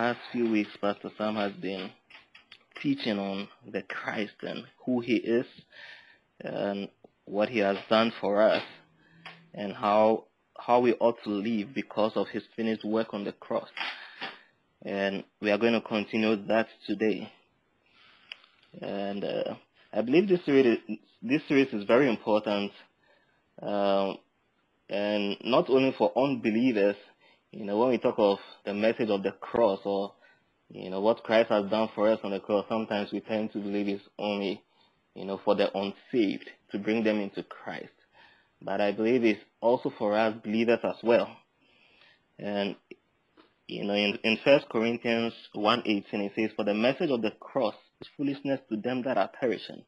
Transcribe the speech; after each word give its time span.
past 0.00 0.18
few 0.32 0.50
weeks, 0.50 0.70
Pastor 0.80 1.10
Sam 1.18 1.34
has 1.34 1.52
been 1.52 1.90
teaching 2.80 3.18
on 3.18 3.48
the 3.70 3.82
Christ 3.82 4.32
and 4.40 4.64
who 4.86 5.00
he 5.00 5.16
is 5.16 5.44
and 6.40 6.88
what 7.26 7.50
he 7.50 7.58
has 7.58 7.76
done 7.90 8.10
for 8.18 8.40
us 8.40 8.62
and 9.52 9.74
how 9.74 10.24
how 10.56 10.80
we 10.80 10.94
ought 10.94 11.16
to 11.24 11.28
live 11.28 11.74
because 11.74 12.12
of 12.14 12.28
his 12.28 12.42
finished 12.56 12.82
work 12.82 13.12
on 13.12 13.24
the 13.24 13.32
cross. 13.32 13.68
And 14.86 15.22
we 15.42 15.50
are 15.50 15.58
going 15.58 15.74
to 15.74 15.82
continue 15.82 16.34
that 16.46 16.68
today. 16.86 17.30
And 18.80 19.22
uh, 19.22 19.54
I 19.92 20.00
believe 20.00 20.30
this 20.30 20.40
series, 20.46 20.78
this 21.20 21.42
series 21.46 21.74
is 21.74 21.84
very 21.84 22.08
important, 22.08 22.72
um, 23.60 24.16
and 24.88 25.36
not 25.44 25.68
only 25.68 25.94
for 25.98 26.10
unbelievers. 26.16 26.96
You 27.52 27.64
know, 27.64 27.78
when 27.78 27.90
we 27.90 27.98
talk 27.98 28.14
of 28.18 28.38
the 28.64 28.74
message 28.74 29.10
of 29.10 29.22
the 29.22 29.32
cross 29.32 29.80
or 29.84 30.14
you 30.70 30.88
know 30.88 31.00
what 31.00 31.24
Christ 31.24 31.50
has 31.50 31.68
done 31.68 31.88
for 31.94 32.08
us 32.08 32.20
on 32.22 32.30
the 32.30 32.40
cross, 32.40 32.64
sometimes 32.68 33.10
we 33.12 33.20
tend 33.20 33.52
to 33.52 33.58
believe 33.58 33.88
it's 33.88 34.04
only 34.18 34.62
you 35.14 35.24
know 35.24 35.40
for 35.44 35.56
the 35.56 35.68
unsaved 35.76 36.48
to 36.70 36.78
bring 36.78 37.02
them 37.02 37.18
into 37.18 37.42
Christ. 37.42 37.88
But 38.62 38.80
I 38.80 38.92
believe 38.92 39.24
it's 39.24 39.40
also 39.60 39.92
for 39.98 40.16
us 40.16 40.34
believers 40.44 40.80
as 40.84 40.96
well. 41.02 41.36
And 42.38 42.76
you 43.70 43.84
know, 43.84 43.94
in, 43.94 44.18
in 44.24 44.38
1 44.44 44.60
Corinthians 44.70 45.32
1.18, 45.54 46.04
it 46.12 46.32
says, 46.34 46.50
For 46.56 46.64
the 46.64 46.74
message 46.74 47.10
of 47.10 47.22
the 47.22 47.30
cross 47.38 47.74
is 48.00 48.08
foolishness 48.16 48.60
to 48.68 48.76
them 48.76 49.02
that 49.04 49.16
are 49.16 49.28
perishing. 49.28 49.84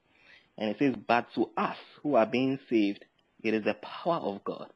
And 0.57 0.71
it 0.71 0.77
says, 0.79 0.95
But 1.09 1.27
to 1.35 1.51
us 1.57 1.77
who 2.03 2.15
are 2.15 2.27
being 2.27 2.61
saved, 2.71 3.05
it 3.43 3.55
is 3.55 3.65
the 3.65 3.75
power 3.75 4.19
of 4.19 4.45
God. 4.45 4.73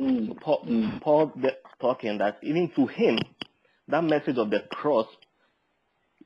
Mm. 0.00 0.40
Paul, 0.40 0.64
mm. 0.66 1.00
Paul 1.02 1.32
talking 1.80 2.18
that 2.18 2.38
even 2.42 2.70
to 2.76 2.86
him, 2.86 3.18
that 3.88 4.04
message 4.04 4.38
of 4.38 4.50
the 4.50 4.60
cross 4.70 5.06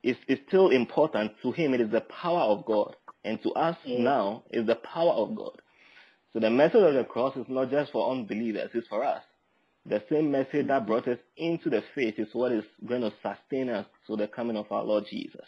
is, 0.03 0.15
is 0.27 0.39
still 0.47 0.69
important. 0.69 1.33
To 1.41 1.51
him, 1.51 1.73
it 1.73 1.81
is 1.81 1.91
the 1.91 2.01
power 2.01 2.41
of 2.41 2.65
God. 2.65 2.95
And 3.23 3.41
to 3.43 3.51
us 3.51 3.75
mm. 3.87 3.99
now, 3.99 4.43
is 4.51 4.65
the 4.65 4.75
power 4.75 5.11
of 5.11 5.35
God. 5.35 5.61
So 6.33 6.39
the 6.39 6.49
message 6.49 6.81
of 6.81 6.93
the 6.93 7.03
cross 7.03 7.35
is 7.37 7.45
not 7.47 7.71
just 7.71 7.91
for 7.91 8.11
unbelievers, 8.11 8.69
it's 8.73 8.87
for 8.87 9.03
us. 9.03 9.23
The 9.85 10.03
same 10.09 10.31
message 10.31 10.67
that 10.67 10.87
brought 10.87 11.07
us 11.07 11.19
into 11.37 11.69
the 11.69 11.83
faith 11.93 12.15
is 12.17 12.27
what 12.33 12.51
is 12.51 12.63
going 12.87 13.01
to 13.01 13.13
sustain 13.21 13.69
us 13.69 13.85
to 14.07 14.15
the 14.15 14.27
coming 14.27 14.57
of 14.57 14.71
our 14.71 14.83
Lord 14.83 15.05
Jesus. 15.09 15.45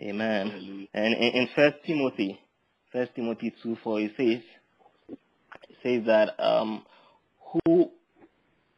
Amen. 0.00 0.86
And 0.92 1.14
in, 1.14 1.32
in 1.32 1.48
First 1.56 1.76
Timothy, 1.86 2.38
First 2.92 3.14
Timothy 3.14 3.54
two 3.62 3.76
four, 3.82 4.00
it 4.00 4.12
says, 4.16 4.42
it 5.08 5.76
says 5.82 6.06
that 6.06 6.38
um, 6.38 6.84
who 7.64 7.90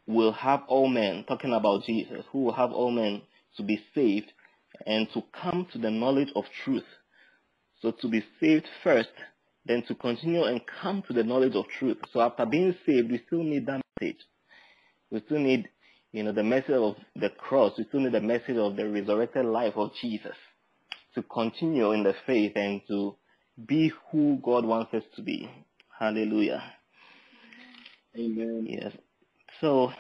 will 0.06 0.32
have 0.32 0.62
all 0.68 0.88
men, 0.88 1.24
talking 1.28 1.52
about 1.52 1.84
Jesus, 1.84 2.24
who 2.32 2.44
will 2.44 2.54
have 2.54 2.72
all 2.72 2.90
men 2.90 3.22
to 3.56 3.62
be 3.62 3.80
saved 3.94 4.32
and 4.86 5.08
to 5.12 5.22
come 5.40 5.66
to 5.72 5.78
the 5.78 5.90
knowledge 5.90 6.28
of 6.34 6.44
truth. 6.64 6.84
So 7.80 7.92
to 7.92 8.08
be 8.08 8.24
saved 8.40 8.66
first, 8.82 9.10
then 9.66 9.82
to 9.86 9.94
continue 9.94 10.44
and 10.44 10.60
come 10.80 11.02
to 11.06 11.12
the 11.12 11.22
knowledge 11.22 11.54
of 11.54 11.66
truth. 11.78 11.98
So 12.12 12.20
after 12.20 12.46
being 12.46 12.74
saved, 12.86 13.10
we 13.10 13.22
still 13.26 13.42
need 13.42 13.66
that 13.66 13.82
message. 14.00 14.20
We 15.10 15.22
still 15.26 15.38
need, 15.38 15.68
you 16.12 16.22
know, 16.22 16.32
the 16.32 16.42
message 16.42 16.70
of 16.70 16.96
the 17.16 17.30
cross. 17.30 17.72
We 17.78 17.84
still 17.84 18.00
need 18.00 18.12
the 18.12 18.20
message 18.20 18.56
of 18.56 18.76
the 18.76 18.88
resurrected 18.88 19.46
life 19.46 19.74
of 19.76 19.90
Jesus 20.00 20.36
to 21.14 21.22
continue 21.22 21.92
in 21.92 22.02
the 22.02 22.14
faith 22.26 22.52
and 22.56 22.80
to 22.88 23.16
be 23.66 23.92
who 24.10 24.38
God 24.42 24.64
wants 24.64 24.94
us 24.94 25.02
to 25.16 25.22
be. 25.22 25.50
Hallelujah. 25.98 26.62
Amen. 28.18 28.66
Yes. 28.68 28.92
So, 29.60 29.92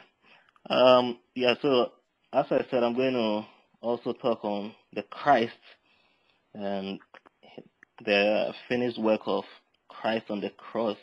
um, 0.70 1.18
yeah, 1.34 1.54
so 1.62 1.92
as 2.32 2.46
I 2.50 2.64
said, 2.70 2.82
I'm 2.82 2.94
going 2.96 3.14
to 3.14 3.46
also 3.80 4.12
talk 4.12 4.44
on 4.44 4.74
the 4.92 5.02
Christ 5.02 5.52
and 6.54 6.98
the 8.04 8.52
finished 8.68 8.98
work 9.00 9.22
of 9.26 9.44
Christ 9.88 10.26
on 10.30 10.40
the 10.40 10.50
cross 10.50 10.96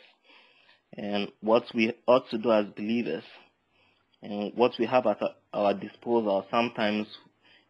and 0.96 1.28
what 1.40 1.64
we 1.74 1.92
ought 2.06 2.28
to 2.30 2.38
do 2.38 2.52
as 2.52 2.66
believers 2.76 3.24
and 4.22 4.52
what 4.54 4.72
we 4.78 4.86
have 4.86 5.06
at 5.06 5.18
our 5.52 5.74
disposal. 5.74 6.46
Sometimes 6.50 7.06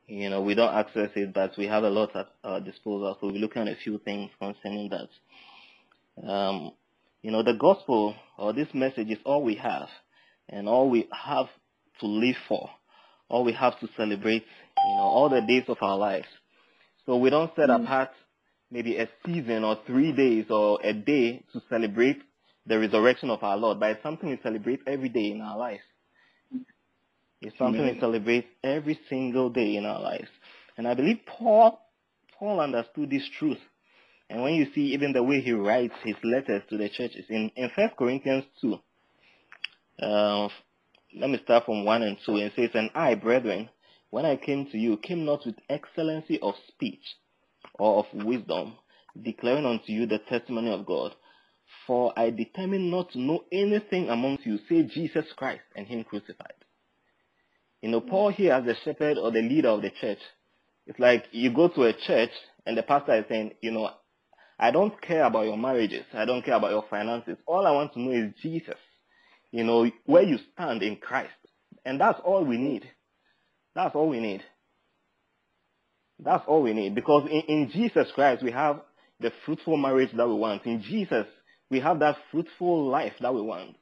you 0.07 0.31
know, 0.31 0.41
we 0.41 0.55
don't 0.55 0.75
access 0.75 1.11
it, 1.17 1.35
but 1.35 1.53
we 1.59 1.67
have 1.67 1.83
a 1.85 1.91
lot 1.91 2.15
at 2.15 2.29
our 2.45 2.61
disposal. 2.61 3.17
So 3.21 3.27
we're 3.27 3.39
looking 3.39 3.63
at 3.63 3.69
a 3.69 3.77
few 3.77 3.99
things 3.99 4.31
concerning 4.39 4.91
that. 4.91 6.29
Um, 6.29 6.73
you 7.27 7.33
know, 7.33 7.43
the 7.43 7.55
gospel 7.55 8.15
or 8.39 8.53
this 8.53 8.69
message 8.73 9.11
is 9.11 9.19
all 9.25 9.43
we 9.43 9.57
have 9.57 9.89
and 10.49 10.69
all 10.69 10.89
we 10.89 11.09
have 11.11 11.47
to 11.99 12.07
live 12.07 12.37
for, 12.47 12.71
all 13.29 13.43
we 13.43 13.53
have 13.53 13.77
to 13.81 13.89
celebrate, 13.97 14.45
you 14.45 14.95
know, 14.95 15.03
all 15.03 15.29
the 15.29 15.41
days 15.41 15.65
of 15.67 15.77
our 15.81 15.97
lives. 15.99 16.29
So 17.05 17.17
we 17.17 17.31
don't 17.31 17.51
set 17.57 17.69
mm. 17.69 17.83
apart 17.83 18.11
maybe 18.71 18.97
a 18.97 19.09
season 19.27 19.65
or 19.65 19.77
three 19.89 20.13
days 20.13 20.45
or 20.51 20.79
a 20.85 20.93
day 20.93 21.43
to 21.53 21.61
celebrate 21.69 22.19
the 22.65 22.79
resurrection 22.79 23.31
of 23.31 23.43
our 23.43 23.57
Lord, 23.57 23.81
but 23.81 23.91
it's 23.91 24.05
something 24.05 24.31
we 24.31 24.39
celebrate 24.41 24.83
every 24.87 25.09
day 25.09 25.33
in 25.33 25.41
our 25.41 25.59
lives. 25.59 25.83
It's 27.41 27.59
something 27.59 27.83
we 27.83 27.99
celebrate 27.99 28.47
every 28.63 29.01
single 29.11 29.51
day 29.51 29.75
in 29.75 29.85
our 29.85 30.01
lives. 30.01 30.29
And 30.79 30.87
I 30.87 30.95
believe 30.95 31.19
Paul 31.27 31.81
Paul 32.39 32.61
understood 32.61 33.11
this 33.11 33.29
truth. 33.37 33.59
And 34.29 34.43
when 34.43 34.55
you 34.55 34.67
see 34.75 34.93
even 34.93 35.13
the 35.13 35.23
way 35.23 35.41
he 35.41 35.53
writes 35.53 35.95
his 36.03 36.17
letters 36.25 36.63
to 36.69 36.77
the 36.77 36.89
churches 36.89 37.25
in, 37.29 37.51
in 37.55 37.71
1 37.75 37.91
Corinthians 37.97 38.45
2, 38.61 38.79
uh, 40.03 40.49
let 41.19 41.31
me 41.31 41.41
start 41.45 41.65
from 41.65 41.85
1 41.85 42.03
and 42.03 42.17
2. 42.27 42.37
It 42.37 42.53
says, 42.57 42.71
And 42.75 42.91
I, 42.95 43.15
brethren, 43.15 43.69
when 44.11 44.27
I 44.27 44.37
came 44.37 44.67
to 44.71 44.79
you, 44.79 44.97
came 44.97 45.25
not 45.25 45.47
with 45.47 45.55
excellency 45.69 46.39
of 46.41 46.55
speech 46.69 47.03
or 47.79 48.01
of 48.05 48.25
wisdom, 48.25 48.75
declaring 49.21 49.65
unto 49.65 49.93
you 49.93 50.07
the 50.07 50.19
testimony 50.19 50.73
of 50.73 50.87
God. 50.87 51.15
For 51.87 52.13
I 52.19 52.31
determined 52.31 52.91
not 52.91 53.13
to 53.13 53.21
know 53.21 53.45
anything 53.53 54.09
amongst 54.09 54.47
you, 54.47 54.59
save 54.69 54.91
Jesus 54.91 55.25
Christ 55.37 55.63
and 55.77 55.87
him 55.87 56.05
crucified. 56.05 56.55
You 57.83 57.91
know, 57.91 58.01
Paul 58.01 58.31
here 58.31 58.53
as 58.53 58.65
the 58.65 58.75
shepherd 58.85 59.19
or 59.19 59.31
the 59.31 59.43
leader 59.43 59.69
of 59.69 59.83
the 59.83 59.91
church, 60.01 60.19
it's 60.87 60.99
like 60.99 61.25
you 61.33 61.53
go 61.53 61.69
to 61.69 61.83
a 61.85 61.93
church 61.93 62.31
and 62.65 62.77
the 62.77 62.83
pastor 62.83 63.15
is 63.17 63.25
saying, 63.29 63.53
you 63.61 63.71
know, 63.71 63.91
I 64.59 64.71
don't 64.71 65.01
care 65.01 65.25
about 65.25 65.45
your 65.45 65.59
marriages. 65.59 66.05
I 66.15 66.25
don't 66.25 66.45
care 66.45 66.55
about 66.55 66.71
your 66.71 66.85
finances. 66.89 67.37
All 67.47 67.67
I 67.67 67.73
want 67.73 67.93
to 67.95 68.01
know 68.01 68.13
is 68.13 68.33
Jesus. 68.43 68.79
You 69.53 69.65
know, 69.65 69.91
where 70.07 70.23
you 70.23 70.39
stand 70.53 70.83
in 70.83 70.97
Christ. 70.97 71.31
And 71.85 72.01
that's 72.01 72.21
all 72.25 72.45
we 72.45 72.57
need. 72.57 72.89
That's 73.75 73.95
all 73.95 74.09
we 74.09 74.21
need. 74.21 74.43
That's 76.19 76.45
all 76.47 76.63
we 76.63 76.73
need. 76.73 76.95
Because 76.95 77.29
in, 77.31 77.43
in 77.43 77.71
Jesus 77.71 78.09
Christ, 78.15 78.43
we 78.43 78.51
have 78.51 78.81
the 79.21 79.31
fruitful 79.45 79.77
marriage 79.77 80.11
that 80.17 80.27
we 80.27 80.35
want. 80.35 80.65
In 80.65 80.83
Jesus, 80.83 81.27
we 81.71 81.81
have 81.81 81.99
that 82.01 82.17
fruitful 82.31 82.89
life 82.89 83.13
that 83.21 83.35
we 83.35 83.43
want. 83.43 83.77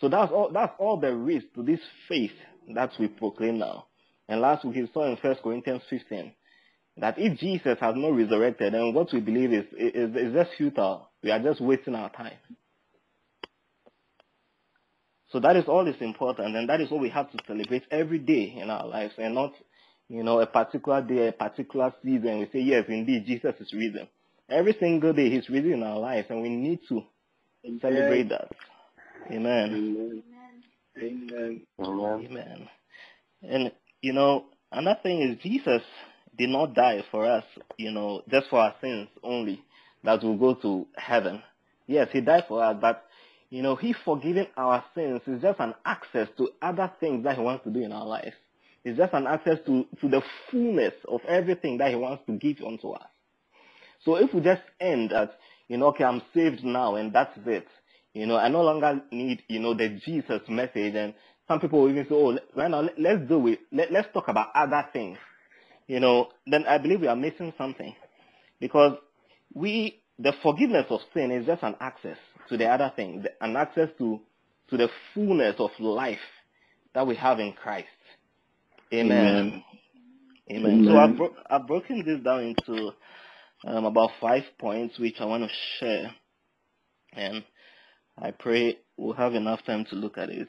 So 0.00 0.08
that's 0.08 0.30
all, 0.30 0.50
that's 0.52 0.74
all 0.78 0.98
there 0.98 1.28
is 1.28 1.42
to 1.56 1.62
this 1.62 1.80
faith 2.08 2.32
that 2.74 2.92
we 3.00 3.08
proclaim 3.08 3.58
now. 3.58 3.86
And 4.28 4.40
last 4.40 4.64
week 4.64 4.76
we 4.76 4.90
saw 4.92 5.10
in 5.10 5.16
1 5.16 5.36
Corinthians 5.42 5.82
15 5.90 6.32
that 7.00 7.14
if 7.18 7.38
Jesus 7.38 7.78
has 7.80 7.94
not 7.96 8.14
resurrected, 8.14 8.74
then 8.74 8.92
what 8.92 9.12
we 9.12 9.20
believe 9.20 9.52
is, 9.52 9.64
is, 9.76 10.14
is 10.16 10.32
just 10.32 10.50
futile. 10.56 11.10
We 11.22 11.30
are 11.30 11.38
just 11.38 11.60
wasting 11.60 11.94
our 11.94 12.10
time. 12.10 12.38
So 15.30 15.40
that 15.40 15.56
is 15.56 15.64
all 15.68 15.86
is 15.86 16.00
important, 16.00 16.56
and 16.56 16.68
that 16.68 16.80
is 16.80 16.90
what 16.90 17.00
we 17.00 17.10
have 17.10 17.30
to 17.32 17.38
celebrate 17.46 17.84
every 17.90 18.18
day 18.18 18.56
in 18.60 18.70
our 18.70 18.86
lives, 18.86 19.14
and 19.18 19.34
not, 19.34 19.52
you 20.08 20.22
know, 20.22 20.40
a 20.40 20.46
particular 20.46 21.02
day, 21.02 21.28
a 21.28 21.32
particular 21.32 21.92
season. 22.02 22.38
We 22.38 22.48
say, 22.52 22.64
yes, 22.64 22.84
indeed, 22.88 23.26
Jesus 23.26 23.54
is 23.60 23.72
risen. 23.74 24.08
Every 24.48 24.74
single 24.80 25.12
day, 25.12 25.28
He's 25.28 25.48
risen 25.50 25.74
in 25.74 25.82
our 25.82 25.98
lives, 25.98 26.28
and 26.30 26.40
we 26.40 26.48
need 26.48 26.80
to 26.88 27.02
Amen. 27.64 27.78
celebrate 27.82 28.28
that. 28.30 28.50
Amen. 29.30 30.22
Amen. 30.98 31.60
Amen. 31.80 32.26
Amen. 32.26 32.68
And 33.42 33.72
you 34.00 34.14
know, 34.14 34.46
another 34.72 34.98
thing 35.02 35.20
is 35.22 35.42
Jesus 35.42 35.82
did 36.38 36.50
not 36.50 36.74
die 36.74 37.04
for 37.10 37.26
us, 37.26 37.44
you 37.76 37.90
know, 37.90 38.22
just 38.30 38.48
for 38.48 38.60
our 38.60 38.74
sins 38.80 39.08
only, 39.22 39.62
that 40.04 40.22
we'll 40.22 40.36
go 40.36 40.54
to 40.54 40.86
heaven. 40.96 41.42
Yes, 41.86 42.08
he 42.12 42.20
died 42.20 42.44
for 42.48 42.62
us, 42.62 42.76
but 42.80 43.04
you 43.50 43.62
know, 43.62 43.76
he 43.76 43.94
forgiving 44.04 44.46
our 44.56 44.84
sins 44.94 45.22
is 45.26 45.40
just 45.40 45.58
an 45.58 45.74
access 45.84 46.28
to 46.36 46.50
other 46.60 46.92
things 47.00 47.24
that 47.24 47.36
he 47.36 47.42
wants 47.42 47.64
to 47.64 47.70
do 47.70 47.80
in 47.80 47.92
our 47.92 48.06
life. 48.06 48.34
It's 48.84 48.98
just 48.98 49.14
an 49.14 49.26
access 49.26 49.58
to, 49.66 49.86
to 50.00 50.08
the 50.08 50.22
fullness 50.50 50.94
of 51.08 51.20
everything 51.26 51.78
that 51.78 51.90
he 51.90 51.96
wants 51.96 52.24
to 52.26 52.32
give 52.32 52.58
unto 52.64 52.90
us. 52.90 53.08
So 54.04 54.16
if 54.16 54.32
we 54.32 54.40
just 54.40 54.62
end 54.80 55.12
at, 55.12 55.32
you 55.66 55.76
know, 55.78 55.86
okay, 55.86 56.04
I'm 56.04 56.22
saved 56.34 56.62
now 56.62 56.94
and 56.96 57.12
that's 57.12 57.36
it, 57.46 57.66
you 58.12 58.26
know, 58.26 58.36
I 58.36 58.48
no 58.48 58.62
longer 58.62 59.02
need, 59.10 59.42
you 59.48 59.60
know, 59.60 59.74
the 59.74 60.00
Jesus 60.04 60.42
message. 60.48 60.94
And 60.94 61.14
some 61.46 61.60
people 61.60 61.82
will 61.82 61.90
even 61.90 62.04
say, 62.04 62.14
oh, 62.14 62.38
right 62.54 62.70
now, 62.70 62.88
let's 62.98 63.28
do 63.28 63.46
it. 63.48 63.60
Let, 63.72 63.92
let's 63.92 64.08
talk 64.12 64.28
about 64.28 64.48
other 64.54 64.86
things. 64.92 65.18
You 65.88 66.00
know, 66.00 66.28
then 66.46 66.66
I 66.66 66.78
believe 66.78 67.00
we 67.00 67.08
are 67.08 67.16
missing 67.16 67.52
something. 67.58 67.94
Because 68.60 68.98
we 69.54 70.02
the 70.18 70.32
forgiveness 70.42 70.86
of 70.90 71.00
sin 71.14 71.32
is 71.32 71.46
just 71.46 71.62
an 71.62 71.76
access 71.80 72.18
to 72.48 72.56
the 72.56 72.66
other 72.66 72.92
thing, 72.94 73.24
an 73.40 73.56
access 73.56 73.88
to 73.98 74.20
to 74.70 74.76
the 74.76 74.88
fullness 75.14 75.56
of 75.58 75.70
life 75.80 76.18
that 76.94 77.06
we 77.06 77.16
have 77.16 77.40
in 77.40 77.52
Christ. 77.54 77.88
Amen. 78.92 79.18
Amen. 79.18 79.64
Amen. 80.50 80.82
So 80.86 80.96
I've, 80.96 81.16
bro- 81.16 81.34
I've 81.50 81.66
broken 81.66 82.04
this 82.04 82.22
down 82.24 82.42
into 82.44 82.92
um, 83.66 83.84
about 83.84 84.10
five 84.20 84.44
points 84.58 84.98
which 84.98 85.16
I 85.20 85.26
want 85.26 85.44
to 85.44 85.50
share, 85.78 86.14
and 87.12 87.44
I 88.18 88.32
pray 88.32 88.78
we'll 88.96 89.14
have 89.14 89.34
enough 89.34 89.64
time 89.64 89.86
to 89.90 89.96
look 89.96 90.18
at 90.18 90.30
it 90.30 90.48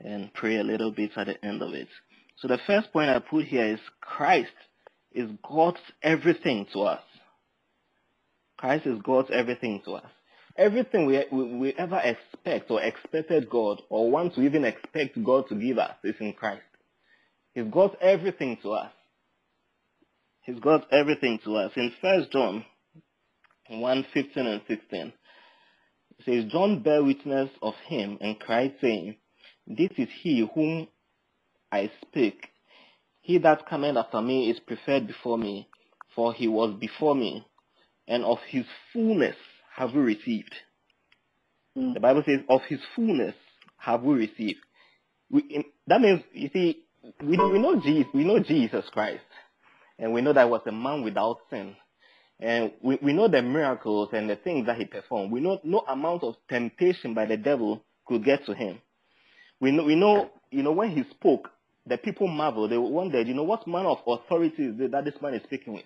and 0.00 0.32
pray 0.34 0.56
a 0.58 0.64
little 0.64 0.92
bit 0.92 1.12
at 1.16 1.26
the 1.28 1.44
end 1.44 1.62
of 1.62 1.74
it. 1.74 1.88
So 2.36 2.48
the 2.48 2.58
first 2.66 2.92
point 2.92 3.10
I 3.10 3.18
put 3.18 3.44
here 3.44 3.66
is 3.66 3.80
Christ 4.00 4.50
is 5.12 5.30
God's 5.48 5.80
everything 6.02 6.66
to 6.72 6.80
us. 6.80 7.02
Christ 8.56 8.86
is 8.86 9.00
God's 9.02 9.30
everything 9.32 9.82
to 9.84 9.92
us. 9.92 10.10
Everything 10.56 11.06
we, 11.06 11.24
we, 11.32 11.54
we 11.56 11.72
ever 11.74 12.00
expect 12.02 12.70
or 12.70 12.80
expected 12.80 13.50
God 13.50 13.82
or 13.88 14.10
want 14.10 14.34
to 14.34 14.42
even 14.42 14.64
expect 14.64 15.22
God 15.24 15.48
to 15.48 15.54
give 15.54 15.78
us 15.78 15.94
is 16.04 16.14
in 16.20 16.32
Christ. 16.32 16.62
He's 17.54 17.64
God's 17.70 17.94
everything 18.00 18.58
to 18.62 18.72
us. 18.72 18.92
He's 20.42 20.58
God's 20.60 20.84
everything 20.92 21.40
to 21.44 21.56
us. 21.56 21.72
In 21.76 21.92
First 22.00 22.30
John 22.32 22.64
1, 23.68 24.06
15 24.12 24.46
and 24.46 24.60
16, 24.68 25.12
it 26.18 26.24
says, 26.24 26.52
John 26.52 26.82
bear 26.82 27.02
witness 27.02 27.50
of 27.62 27.74
him 27.86 28.18
and 28.20 28.38
cried, 28.38 28.74
saying, 28.80 29.16
This 29.66 29.90
is 29.96 30.08
he 30.22 30.48
whom 30.54 30.88
I 31.74 31.90
speak. 32.02 32.48
He 33.20 33.38
that 33.38 33.68
cometh 33.68 33.96
after 33.96 34.20
me 34.20 34.50
is 34.50 34.60
preferred 34.60 35.06
before 35.06 35.38
me, 35.38 35.68
for 36.14 36.32
he 36.32 36.46
was 36.46 36.74
before 36.78 37.14
me, 37.14 37.46
and 38.06 38.24
of 38.24 38.38
his 38.48 38.64
fullness 38.92 39.36
have 39.74 39.92
we 39.92 40.00
received. 40.00 40.54
Mm. 41.76 41.94
The 41.94 42.00
Bible 42.00 42.22
says, 42.26 42.40
of 42.48 42.60
his 42.68 42.80
fullness 42.94 43.34
have 43.78 44.02
we 44.02 44.14
received. 44.14 44.60
We, 45.30 45.64
that 45.86 46.00
means, 46.00 46.22
you 46.32 46.50
see, 46.52 46.84
we, 47.20 47.36
we 47.36 47.58
know 47.58 47.80
Jesus, 47.80 48.06
we 48.14 48.24
know 48.24 48.38
Jesus 48.38 48.84
Christ, 48.92 49.24
and 49.98 50.12
we 50.12 50.20
know 50.20 50.32
that 50.32 50.48
was 50.48 50.60
a 50.66 50.72
man 50.72 51.02
without 51.02 51.38
sin. 51.50 51.74
And 52.40 52.72
we, 52.82 52.98
we 53.00 53.12
know 53.12 53.28
the 53.28 53.42
miracles 53.42 54.10
and 54.12 54.28
the 54.28 54.36
things 54.36 54.66
that 54.66 54.76
he 54.76 54.84
performed. 54.84 55.32
We 55.32 55.40
know 55.40 55.60
no 55.64 55.80
amount 55.88 56.24
of 56.24 56.34
temptation 56.48 57.14
by 57.14 57.26
the 57.26 57.36
devil 57.36 57.84
could 58.06 58.24
get 58.24 58.44
to 58.46 58.54
him. 58.54 58.80
We 59.60 59.70
know, 59.70 59.84
we 59.84 59.94
know, 59.94 60.30
you 60.50 60.62
know, 60.62 60.72
when 60.72 60.90
he 60.90 61.04
spoke, 61.10 61.48
the 61.86 61.98
people 61.98 62.28
marveled. 62.28 62.70
They 62.70 62.78
wondered, 62.78 63.28
you 63.28 63.34
know, 63.34 63.42
what 63.42 63.66
manner 63.66 63.90
of 63.90 63.98
authority 64.06 64.64
is 64.64 64.80
it 64.80 64.92
that 64.92 65.04
this 65.04 65.14
man 65.20 65.34
is 65.34 65.42
speaking 65.44 65.74
with? 65.74 65.84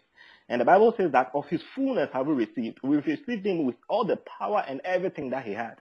And 0.48 0.60
the 0.60 0.64
Bible 0.64 0.94
says 0.96 1.12
that 1.12 1.30
of 1.34 1.46
his 1.46 1.60
fullness 1.74 2.08
have 2.12 2.26
we 2.26 2.34
received. 2.34 2.78
We've 2.82 3.04
received 3.04 3.44
him 3.44 3.66
with 3.66 3.76
all 3.88 4.04
the 4.04 4.18
power 4.38 4.64
and 4.66 4.80
everything 4.84 5.30
that 5.30 5.44
he 5.44 5.52
had. 5.52 5.76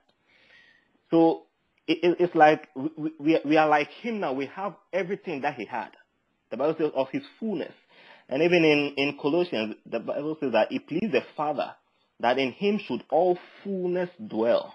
So 1.10 1.44
it, 1.86 2.16
it's 2.20 2.34
like 2.34 2.68
we, 2.76 3.12
we, 3.18 3.40
we 3.44 3.56
are 3.56 3.68
like 3.68 3.88
him 3.90 4.20
now. 4.20 4.34
We 4.34 4.46
have 4.46 4.74
everything 4.92 5.40
that 5.42 5.54
he 5.54 5.64
had. 5.64 5.90
The 6.50 6.56
Bible 6.56 6.74
says 6.78 6.90
of 6.94 7.08
his 7.10 7.22
fullness. 7.40 7.72
And 8.28 8.42
even 8.42 8.64
in, 8.64 8.94
in 8.96 9.18
Colossians, 9.20 9.76
the 9.86 10.00
Bible 10.00 10.36
says 10.40 10.52
that 10.52 10.70
it 10.70 10.86
pleased 10.86 11.12
the 11.12 11.22
Father 11.36 11.74
that 12.20 12.38
in 12.38 12.52
him 12.52 12.78
should 12.86 13.04
all 13.10 13.38
fullness 13.62 14.10
dwell. 14.26 14.74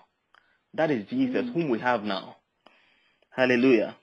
That 0.74 0.90
is 0.90 1.08
Jesus, 1.10 1.46
mm. 1.46 1.54
whom 1.54 1.70
we 1.70 1.80
have 1.80 2.04
now. 2.04 2.38
Hallelujah. 3.30 3.96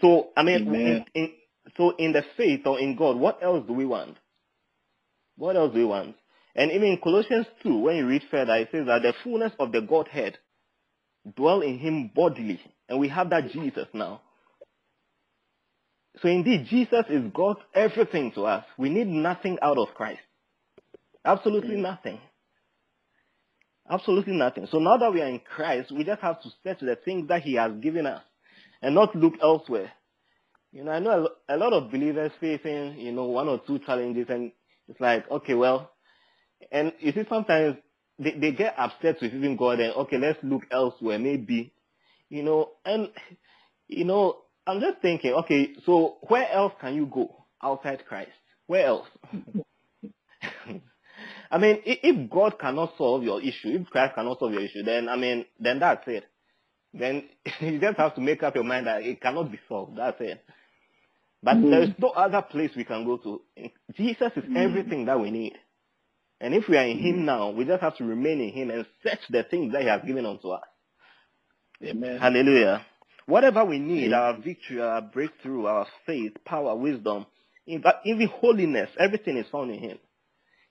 So, 0.00 0.28
I 0.36 0.42
mean, 0.42 0.74
in, 0.74 1.04
in, 1.14 1.32
so 1.76 1.90
in 1.96 2.12
the 2.12 2.22
faith 2.36 2.66
or 2.66 2.78
in 2.78 2.96
God, 2.96 3.16
what 3.16 3.42
else 3.42 3.66
do 3.66 3.72
we 3.72 3.84
want? 3.84 4.16
What 5.36 5.56
else 5.56 5.72
do 5.72 5.78
we 5.78 5.84
want? 5.84 6.16
And 6.54 6.72
even 6.72 6.88
in 6.88 6.98
Colossians 6.98 7.46
2, 7.62 7.78
when 7.78 7.96
you 7.96 8.06
read 8.06 8.22
further, 8.30 8.56
it 8.56 8.68
says 8.72 8.86
that 8.86 9.02
the 9.02 9.12
fullness 9.22 9.52
of 9.58 9.72
the 9.72 9.80
Godhead 9.80 10.38
dwell 11.36 11.60
in 11.60 11.78
him 11.78 12.10
bodily. 12.14 12.60
And 12.88 12.98
we 12.98 13.08
have 13.08 13.30
that 13.30 13.50
Jesus 13.50 13.86
now. 13.92 14.22
So 16.20 16.28
indeed, 16.28 16.66
Jesus 16.68 17.04
is 17.08 17.30
God's 17.32 17.60
everything 17.74 18.32
to 18.32 18.44
us. 18.46 18.64
We 18.76 18.88
need 18.88 19.06
nothing 19.06 19.58
out 19.62 19.78
of 19.78 19.94
Christ. 19.94 20.20
Absolutely 21.24 21.76
nothing. 21.76 22.18
Absolutely 23.88 24.34
nothing. 24.34 24.66
So 24.70 24.78
now 24.78 24.96
that 24.96 25.12
we 25.12 25.22
are 25.22 25.28
in 25.28 25.40
Christ, 25.40 25.92
we 25.92 26.04
just 26.04 26.20
have 26.20 26.42
to 26.42 26.48
search 26.64 26.80
the 26.80 26.96
things 26.96 27.28
that 27.28 27.42
he 27.42 27.54
has 27.54 27.72
given 27.80 28.06
us 28.06 28.22
and 28.82 28.94
not 28.94 29.14
look 29.14 29.34
elsewhere. 29.42 29.92
You 30.72 30.84
know, 30.84 30.92
I 30.92 30.98
know 30.98 31.28
a 31.48 31.56
lot 31.56 31.72
of 31.72 31.90
believers 31.90 32.32
facing, 32.40 32.98
you 32.98 33.12
know, 33.12 33.24
one 33.24 33.48
or 33.48 33.60
two 33.66 33.78
challenges 33.80 34.26
and 34.28 34.52
it's 34.86 35.00
like, 35.00 35.30
okay, 35.30 35.54
well, 35.54 35.90
and 36.70 36.92
you 36.98 37.12
see 37.12 37.24
sometimes 37.28 37.76
they, 38.18 38.32
they 38.32 38.52
get 38.52 38.74
upset 38.78 39.16
with 39.20 39.34
even 39.34 39.56
God 39.56 39.80
and, 39.80 39.94
okay, 39.94 40.18
let's 40.18 40.38
look 40.42 40.64
elsewhere, 40.70 41.18
maybe, 41.18 41.72
you 42.28 42.42
know, 42.42 42.72
and, 42.84 43.10
you 43.86 44.04
know, 44.04 44.38
I'm 44.66 44.80
just 44.80 45.00
thinking, 45.00 45.32
okay, 45.32 45.74
so 45.86 46.18
where 46.28 46.50
else 46.50 46.74
can 46.80 46.94
you 46.94 47.06
go 47.06 47.44
outside 47.62 48.04
Christ? 48.06 48.32
Where 48.66 48.86
else? 48.86 49.06
I 51.50 51.56
mean, 51.56 51.78
if 51.86 52.30
God 52.30 52.58
cannot 52.58 52.92
solve 52.98 53.22
your 53.22 53.40
issue, 53.40 53.78
if 53.80 53.88
Christ 53.88 54.14
cannot 54.14 54.38
solve 54.38 54.52
your 54.52 54.62
issue, 54.62 54.82
then 54.82 55.08
I 55.08 55.16
mean, 55.16 55.46
then 55.58 55.78
that's 55.78 56.06
it. 56.06 56.24
Then 56.92 57.24
you 57.60 57.78
just 57.78 57.98
have 57.98 58.14
to 58.14 58.20
make 58.20 58.42
up 58.42 58.54
your 58.54 58.64
mind 58.64 58.86
that 58.86 59.02
it 59.02 59.20
cannot 59.20 59.50
be 59.50 59.58
solved. 59.68 59.98
That's 59.98 60.20
it. 60.20 60.42
But 61.42 61.56
mm. 61.56 61.70
there 61.70 61.82
is 61.82 61.90
no 61.98 62.08
other 62.08 62.42
place 62.42 62.70
we 62.76 62.84
can 62.84 63.04
go 63.04 63.16
to. 63.18 63.40
Jesus 63.96 64.32
is 64.36 64.44
mm. 64.44 64.56
everything 64.56 65.06
that 65.06 65.20
we 65.20 65.30
need. 65.30 65.54
And 66.40 66.54
if 66.54 66.68
we 66.68 66.76
are 66.76 66.86
in 66.86 66.98
Him 66.98 67.24
now, 67.24 67.50
we 67.50 67.64
just 67.64 67.82
have 67.82 67.96
to 67.96 68.04
remain 68.04 68.40
in 68.40 68.50
Him 68.50 68.70
and 68.70 68.86
search 69.02 69.20
the 69.30 69.44
things 69.44 69.72
that 69.72 69.82
He 69.82 69.88
has 69.88 70.02
given 70.06 70.24
unto 70.26 70.50
us. 70.50 70.62
Amen. 71.84 72.18
Hallelujah. 72.18 72.84
Whatever 73.26 73.64
we 73.64 73.78
need, 73.78 74.12
our 74.12 74.36
victory, 74.40 74.80
our 74.80 75.02
breakthrough, 75.02 75.66
our 75.66 75.86
faith, 76.06 76.32
power, 76.44 76.74
wisdom, 76.74 77.26
even 77.66 78.28
holiness, 78.28 78.88
everything 78.98 79.36
is 79.36 79.46
found 79.52 79.70
in 79.70 79.78
Him. 79.78 79.98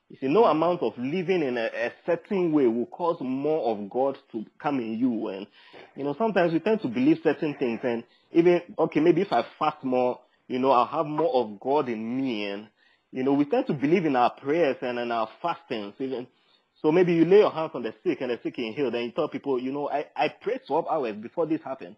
You 0.09 0.17
see, 0.21 0.27
no 0.27 0.45
amount 0.45 0.81
of 0.83 0.93
living 0.97 1.43
in 1.43 1.57
a, 1.57 1.65
a, 1.65 1.91
certain 2.05 2.53
way 2.53 2.65
will 2.65 2.85
cause 2.85 3.17
more 3.19 3.71
of 3.71 3.89
God 3.89 4.17
to 4.31 4.45
come 4.61 4.79
in 4.79 4.97
you. 4.97 5.27
And, 5.27 5.47
you 5.95 6.05
know, 6.05 6.15
sometimes 6.17 6.53
we 6.53 6.59
tend 6.59 6.81
to 6.81 6.87
believe 6.87 7.17
certain 7.23 7.55
things. 7.59 7.81
And 7.83 8.03
even, 8.31 8.61
okay, 8.79 9.01
maybe 9.01 9.21
if 9.21 9.33
I 9.33 9.45
fast 9.59 9.83
more, 9.83 10.19
you 10.47 10.59
know, 10.59 10.71
I'll 10.71 10.85
have 10.85 11.05
more 11.05 11.33
of 11.43 11.59
God 11.59 11.89
in 11.89 12.17
me. 12.17 12.45
And, 12.45 12.67
you 13.11 13.23
know, 13.23 13.33
we 13.33 13.45
tend 13.45 13.67
to 13.67 13.73
believe 13.73 14.05
in 14.05 14.15
our 14.15 14.29
prayers 14.29 14.77
and 14.81 14.97
in 14.97 15.11
our 15.11 15.27
fastings. 15.41 15.95
Even 15.99 16.27
so, 16.81 16.91
maybe 16.91 17.13
you 17.13 17.25
lay 17.25 17.39
your 17.39 17.51
hands 17.51 17.71
on 17.73 17.83
the 17.83 17.93
sick 18.03 18.21
and 18.21 18.29
the 18.29 18.39
sick 18.43 18.57
is 18.59 18.75
healed, 18.75 18.93
and 18.93 19.05
you 19.05 19.11
tell 19.11 19.27
people, 19.27 19.59
you 19.59 19.71
know, 19.71 19.89
I, 19.89 20.05
I 20.15 20.29
prayed 20.29 20.61
12 20.67 20.85
hours 20.89 21.15
before 21.15 21.47
this 21.47 21.61
happened. 21.63 21.95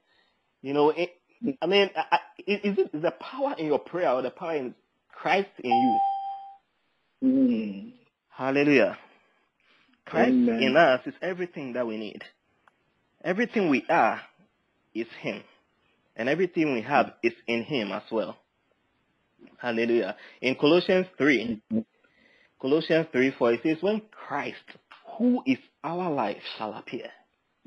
You 0.62 0.74
know, 0.74 0.89
it, 0.91 1.10
I 1.62 1.65
mean, 1.67 1.89
I, 1.95 2.19
is 2.48 2.77
it 2.77 2.91
the 2.93 3.12
power 3.12 3.55
in 3.57 3.65
your 3.65 3.79
prayer 3.79 4.12
or 4.12 4.22
the 4.22 4.29
power 4.29 4.55
in 4.55 4.74
Christ 5.12 5.50
in 5.63 6.00
you? 7.22 7.29
Mm. 7.29 7.99
Hallelujah. 8.39 8.98
Christ 10.05 10.29
Amen. 10.29 10.63
in 10.63 10.77
us 10.77 11.01
is 11.05 11.13
everything 11.22 11.74
that 11.74 11.86
we 11.86 11.98
need. 11.98 12.24
Everything 13.22 13.69
we 13.69 13.84
are 13.89 14.22
is 14.96 15.08
Him. 15.19 15.43
And 16.15 16.29
everything 16.29 16.74
we 16.74 16.81
have 16.81 17.13
is 17.22 17.34
in 17.48 17.63
him 17.63 17.91
as 17.91 18.03
well. 18.10 18.38
Hallelujah. 19.58 20.15
In 20.41 20.55
Colossians 20.55 21.08
3, 21.17 21.62
Colossians 22.62 23.08
3 23.12 23.31
4, 23.38 23.53
it 23.53 23.60
says, 23.63 23.77
When 23.81 24.01
Christ, 24.12 24.58
who 25.17 25.43
is 25.46 25.58
our 25.84 26.10
life, 26.10 26.41
shall 26.58 26.74
appear. 26.74 27.10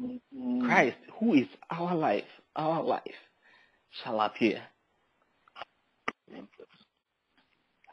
Mm-hmm. 0.01 0.67
Christ, 0.67 0.97
who 1.19 1.35
is 1.35 1.47
our 1.71 1.95
life, 1.95 2.25
our 2.57 2.83
life, 2.83 3.03
shall 4.03 4.21
appear. 4.21 4.63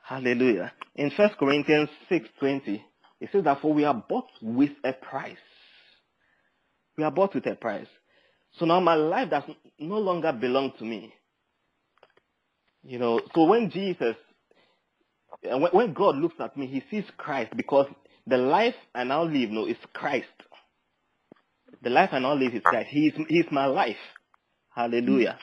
Hallelujah. 0.09 0.73
In 0.95 1.11
1 1.11 1.29
Corinthians 1.37 1.87
6:20, 2.09 2.83
it 3.21 3.29
says 3.31 3.43
that 3.43 3.61
for 3.61 3.71
we 3.71 3.85
are 3.85 3.93
bought 3.93 4.31
with 4.41 4.71
a 4.83 4.91
price. 4.91 5.37
We 6.97 7.03
are 7.03 7.11
bought 7.11 7.35
with 7.35 7.45
a 7.45 7.53
price. 7.53 7.85
So 8.53 8.65
now 8.65 8.79
my 8.79 8.95
life 8.95 9.29
does 9.29 9.43
no 9.77 9.99
longer 9.99 10.33
belong 10.33 10.71
to 10.79 10.83
me. 10.83 11.13
You 12.81 12.97
know, 12.97 13.21
so 13.35 13.43
when 13.43 13.69
Jesus, 13.69 14.15
uh, 15.47 15.59
when 15.71 15.93
God 15.93 16.15
looks 16.15 16.39
at 16.39 16.57
me, 16.57 16.65
he 16.65 16.81
sees 16.89 17.07
Christ 17.15 17.51
because 17.55 17.85
the 18.25 18.37
life 18.37 18.75
I 18.95 19.03
now 19.03 19.23
live 19.23 19.51
no 19.51 19.67
is 19.67 19.77
Christ. 19.93 20.25
The 21.83 21.91
life 21.91 22.09
I 22.13 22.19
now 22.19 22.33
live 22.33 22.55
is 22.55 22.63
Christ. 22.63 22.89
He 22.89 23.09
is, 23.09 23.13
he 23.27 23.41
is 23.41 23.51
my 23.51 23.67
life. 23.67 24.01
Hallelujah. 24.73 25.37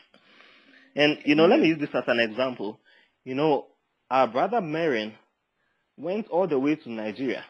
And, 0.96 1.18
you 1.24 1.36
know, 1.36 1.46
let 1.46 1.60
me 1.60 1.68
use 1.68 1.78
this 1.78 1.94
as 1.94 2.04
an 2.08 2.18
example. 2.18 2.80
You 3.24 3.36
know, 3.36 3.66
our 4.10 4.26
brother 4.28 4.60
Marin 4.60 5.12
went 5.96 6.28
all 6.28 6.46
the 6.46 6.58
way 6.58 6.76
to 6.76 6.90
Nigeria. 6.90 7.44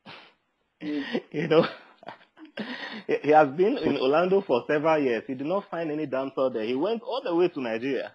you 0.80 1.48
know, 1.48 1.66
he 3.22 3.30
has 3.30 3.48
been 3.56 3.78
in 3.78 3.96
Orlando 3.96 4.42
for 4.46 4.64
several 4.66 5.02
years. 5.02 5.22
He 5.26 5.34
did 5.34 5.46
not 5.46 5.70
find 5.70 5.90
any 5.90 6.06
dancer 6.06 6.50
there. 6.50 6.64
He 6.64 6.74
went 6.74 7.02
all 7.02 7.22
the 7.24 7.34
way 7.34 7.48
to 7.48 7.60
Nigeria, 7.60 8.12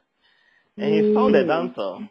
and 0.77 0.93
he 0.93 1.13
found 1.13 1.35
a 1.35 1.41
hmm. 1.43 1.47
dancer. 1.47 2.09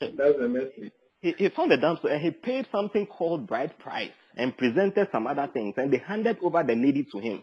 That's 0.00 0.38
amazing. 0.42 0.90
He, 1.20 1.34
he 1.36 1.48
found 1.50 1.72
a 1.72 1.76
dancer, 1.76 2.08
and 2.08 2.22
he 2.22 2.30
paid 2.30 2.66
something 2.72 3.06
called 3.06 3.46
bride 3.46 3.78
price. 3.78 4.10
and 4.36 4.56
presented 4.56 5.08
some 5.12 5.26
other 5.26 5.48
things, 5.52 5.74
and 5.76 5.92
they 5.92 5.98
handed 5.98 6.38
over 6.42 6.62
the 6.62 6.74
lady 6.74 7.06
to 7.12 7.18
him. 7.18 7.42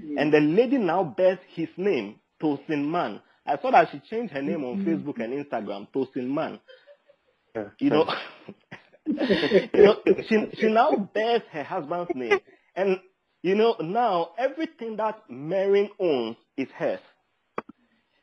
Hmm. 0.00 0.18
And 0.18 0.32
the 0.32 0.40
lady 0.40 0.78
now 0.78 1.04
bears 1.04 1.38
his 1.54 1.68
name, 1.76 2.16
Tosin 2.42 2.86
Man. 2.90 3.20
I 3.46 3.58
saw 3.60 3.70
that 3.70 3.88
she 3.90 4.00
changed 4.10 4.32
her 4.32 4.42
name 4.42 4.64
on 4.64 4.84
Facebook 4.84 5.22
and 5.22 5.32
Instagram, 5.44 5.88
Tosin 5.94 6.28
Man. 6.28 6.58
You 7.78 7.90
know, 7.90 8.06
you 9.06 9.82
know, 9.82 9.96
she 10.28 10.36
she 10.58 10.66
now 10.68 11.10
bears 11.14 11.42
her 11.52 11.62
husband's 11.62 12.10
name, 12.14 12.38
and 12.74 12.98
you 13.42 13.54
know 13.54 13.76
now 13.80 14.30
everything 14.38 14.96
that 14.96 15.22
Marion 15.30 15.88
owns 15.98 16.36
is 16.56 16.68
hers. 16.76 17.00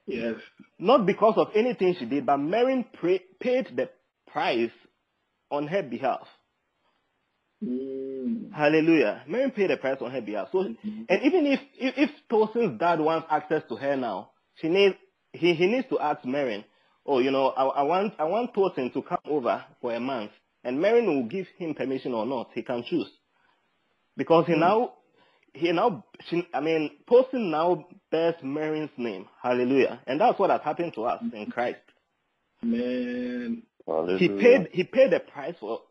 Yes. 0.06 0.36
Not 0.78 1.06
because 1.06 1.36
of 1.38 1.48
anything 1.56 1.96
she 1.98 2.06
did, 2.06 2.26
but 2.26 2.38
Marion 2.38 2.86
pray, 3.00 3.22
paid 3.40 3.68
the 3.76 3.90
price 4.28 4.72
on 5.50 5.68
her 5.68 5.82
behalf. 5.82 6.28
Mm. 7.64 8.52
Hallelujah. 8.54 9.24
Marion 9.28 9.52
paid 9.52 9.70
the 9.70 9.78
price 9.78 9.98
on 10.02 10.12
her 10.12 10.22
behalf. 10.22 10.50
So, 10.52 10.60
and 10.62 10.78
even 11.24 11.46
if 11.48 11.60
if, 11.80 11.94
if 11.98 12.10
Tosin's 12.30 12.78
dad 12.80 13.00
wants 13.00 13.28
access 13.32 13.64
to 13.70 13.76
her 13.78 13.96
now, 13.96 14.32
she 14.56 14.68
needs 14.68 14.96
he, 15.34 15.54
he 15.54 15.68
needs 15.68 15.88
to 15.90 16.00
ask 16.00 16.24
Marion, 16.26 16.64
oh, 17.06 17.20
you 17.20 17.32
know, 17.32 17.48
I, 17.50 17.64
I 17.66 17.82
want 17.84 18.14
I 18.20 18.24
want 18.24 18.54
Tosin 18.54 18.94
to 18.94 19.02
come 19.02 19.20
over 19.26 19.64
for 19.82 19.94
a 19.94 20.00
month, 20.00 20.32
and 20.64 20.80
Marion 20.80 21.08
will 21.08 21.28
give 21.28 21.48
him 21.58 21.74
permission 21.74 22.14
or 22.14 22.26
not. 22.26 22.52
He 22.54 22.62
can 22.62 22.84
choose 22.84 23.10
because 24.16 24.46
he 24.48 24.54
hmm. 24.54 24.60
now 24.60 24.94
he 25.54 25.72
now 25.72 26.04
she, 26.30 26.48
I 26.54 26.62
mean 26.62 26.92
Tosin 27.10 27.50
now 27.50 27.88
bears 28.12 28.36
Marion's 28.44 28.92
name. 28.98 29.28
Hallelujah. 29.42 30.02
And 30.08 30.22
that's 30.22 30.40
what 30.40 30.50
has 30.50 30.62
happened 30.62 30.94
to 30.96 31.04
us 31.04 31.22
in 31.22 31.30
mm-hmm. 31.30 31.52
Christ. 31.52 31.80
Man. 32.62 33.64
He 34.18 34.30
paid 34.30 34.70
he 34.72 34.84
paid 34.84 35.12
the 35.12 35.20
price 35.20 35.56
for 35.60 35.82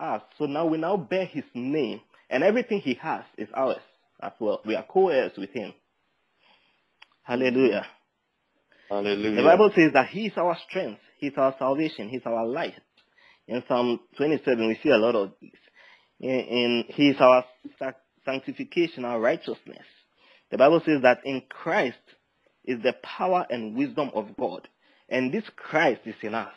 us. 0.00 0.22
So 0.38 0.46
now 0.46 0.66
we 0.66 0.78
now 0.78 0.96
bear 0.96 1.26
his 1.26 1.44
name 1.54 2.00
and 2.30 2.42
everything 2.42 2.80
he 2.80 2.94
has 2.94 3.24
is 3.36 3.48
ours 3.54 3.82
as 4.20 4.32
well. 4.40 4.60
We 4.64 4.74
are 4.74 4.84
co-heirs 4.88 5.32
with 5.36 5.50
him. 5.50 5.74
Hallelujah. 7.22 7.86
Hallelujah. 8.88 9.36
The 9.36 9.42
Bible 9.42 9.70
says 9.74 9.92
that 9.94 10.08
he 10.08 10.26
is 10.26 10.32
our 10.36 10.56
strength, 10.68 11.00
he's 11.18 11.32
our 11.36 11.54
salvation, 11.58 12.08
he's 12.08 12.24
our 12.24 12.46
light. 12.46 12.74
In 13.48 13.62
Psalm 13.68 14.00
27, 14.16 14.66
we 14.66 14.78
see 14.82 14.90
a 14.90 14.98
lot 14.98 15.14
of 15.14 15.32
this. 15.40 15.50
In, 16.20 16.30
in 16.30 16.84
he 16.88 17.08
is 17.10 17.16
our 17.20 17.44
sanctification, 18.24 19.04
our 19.04 19.20
righteousness. 19.20 19.84
The 20.50 20.58
Bible 20.58 20.80
says 20.84 21.02
that 21.02 21.20
in 21.24 21.42
Christ 21.48 21.98
is 22.64 22.82
the 22.82 22.94
power 23.02 23.46
and 23.50 23.76
wisdom 23.76 24.10
of 24.14 24.36
God, 24.36 24.68
and 25.08 25.32
this 25.32 25.44
Christ 25.56 26.02
is 26.04 26.14
in 26.22 26.34
us. 26.34 26.52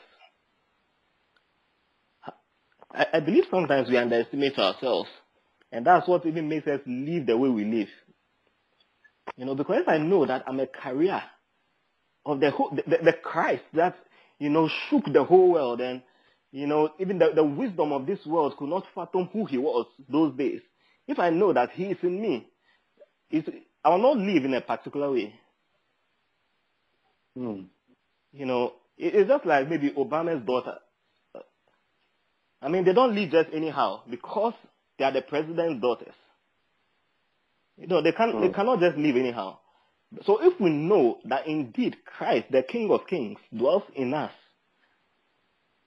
I, 2.91 3.05
I 3.13 3.19
believe 3.19 3.45
sometimes 3.51 3.89
we 3.89 3.97
underestimate 3.97 4.57
ourselves, 4.57 5.09
and 5.71 5.85
that's 5.85 6.07
what 6.07 6.25
even 6.25 6.49
makes 6.49 6.67
us 6.67 6.81
live 6.85 7.25
the 7.25 7.37
way 7.37 7.49
we 7.49 7.65
live. 7.65 7.89
You 9.35 9.45
know, 9.45 9.55
because 9.55 9.83
I 9.87 9.97
know 9.97 10.25
that 10.25 10.43
I'm 10.47 10.59
a 10.59 10.67
carrier 10.67 11.21
of 12.25 12.39
the 12.39 12.51
whole, 12.51 12.69
the, 12.71 12.97
the, 13.03 13.13
Christ 13.23 13.63
that 13.73 13.95
you 14.39 14.49
know 14.49 14.69
shook 14.89 15.05
the 15.11 15.23
whole 15.23 15.51
world, 15.51 15.81
and 15.81 16.01
you 16.51 16.67
know 16.67 16.89
even 16.99 17.19
the, 17.19 17.31
the 17.35 17.43
wisdom 17.43 17.91
of 17.91 18.05
this 18.05 18.19
world 18.25 18.55
could 18.57 18.69
not 18.69 18.85
fathom 18.93 19.29
who 19.31 19.45
He 19.45 19.57
was 19.57 19.87
those 20.09 20.35
days. 20.37 20.61
If 21.07 21.19
I 21.19 21.29
know 21.29 21.53
that 21.53 21.71
He 21.71 21.85
is 21.85 21.97
in 22.03 22.21
me, 22.21 22.47
I 23.83 23.89
will 23.89 23.97
not 23.99 24.17
live 24.17 24.45
in 24.45 24.53
a 24.53 24.61
particular 24.61 25.11
way. 25.11 25.33
Hmm. 27.35 27.61
You 28.31 28.45
know, 28.45 28.73
it, 28.97 29.15
it's 29.15 29.29
just 29.29 29.45
like 29.45 29.69
maybe 29.69 29.91
Obama's 29.91 30.45
daughter. 30.45 30.75
I 32.61 32.67
mean, 32.67 32.83
they 32.83 32.93
don't 32.93 33.15
live 33.15 33.31
just 33.31 33.49
anyhow 33.53 34.01
because 34.09 34.53
they 34.97 35.05
are 35.05 35.13
the 35.13 35.21
president's 35.21 35.81
daughters. 35.81 36.13
You 37.77 37.87
know, 37.87 38.01
they 38.01 38.11
can 38.11 38.35
they 38.41 38.49
Hmm. 38.49 38.53
cannot 38.53 38.81
just 38.81 38.97
live 38.97 39.15
anyhow. 39.15 39.59
So 40.25 40.39
if 40.41 40.59
we 40.59 40.69
know 40.71 41.19
that 41.25 41.45
indeed 41.47 41.97
Christ, 42.05 42.47
the 42.51 42.63
King 42.63 42.89
of 42.91 43.01
Kings, 43.07 43.37
dwells 43.55 43.83
in 43.95 44.13
us, 44.13 44.31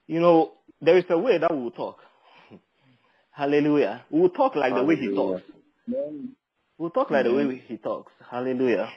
you 0.07 0.19
know, 0.19 0.53
there 0.81 0.97
is 0.97 1.05
a 1.09 1.17
way 1.17 1.37
that 1.37 1.53
we 1.53 1.61
will 1.61 1.71
talk. 1.71 1.99
Hallelujah. 3.31 4.05
We 4.09 4.21
will 4.21 4.29
talk 4.29 4.55
like 4.55 4.73
the 4.73 4.83
way 4.83 4.95
he 4.95 5.13
talks. 5.13 5.41
We'll 6.77 6.89
talk 6.89 7.11
like 7.11 7.25
the 7.25 7.33
way 7.33 7.63
he 7.67 7.77
talks. 7.77 8.11
Hallelujah. 8.29 8.89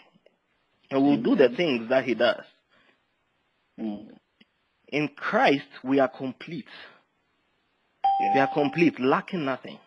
And 0.91 1.03
we'll 1.03 1.23
do 1.23 1.35
the 1.35 1.49
things 1.57 1.89
that 1.89 2.05
he 2.05 2.15
does. 2.15 2.45
Mm. 3.79 4.07
In 4.89 5.09
Christ, 5.09 5.67
we 5.83 5.99
are 5.99 6.09
complete. 6.09 6.67
We 8.35 8.41
are 8.41 8.49
complete, 8.53 8.99
lacking 9.01 9.45
nothing. 9.45 9.79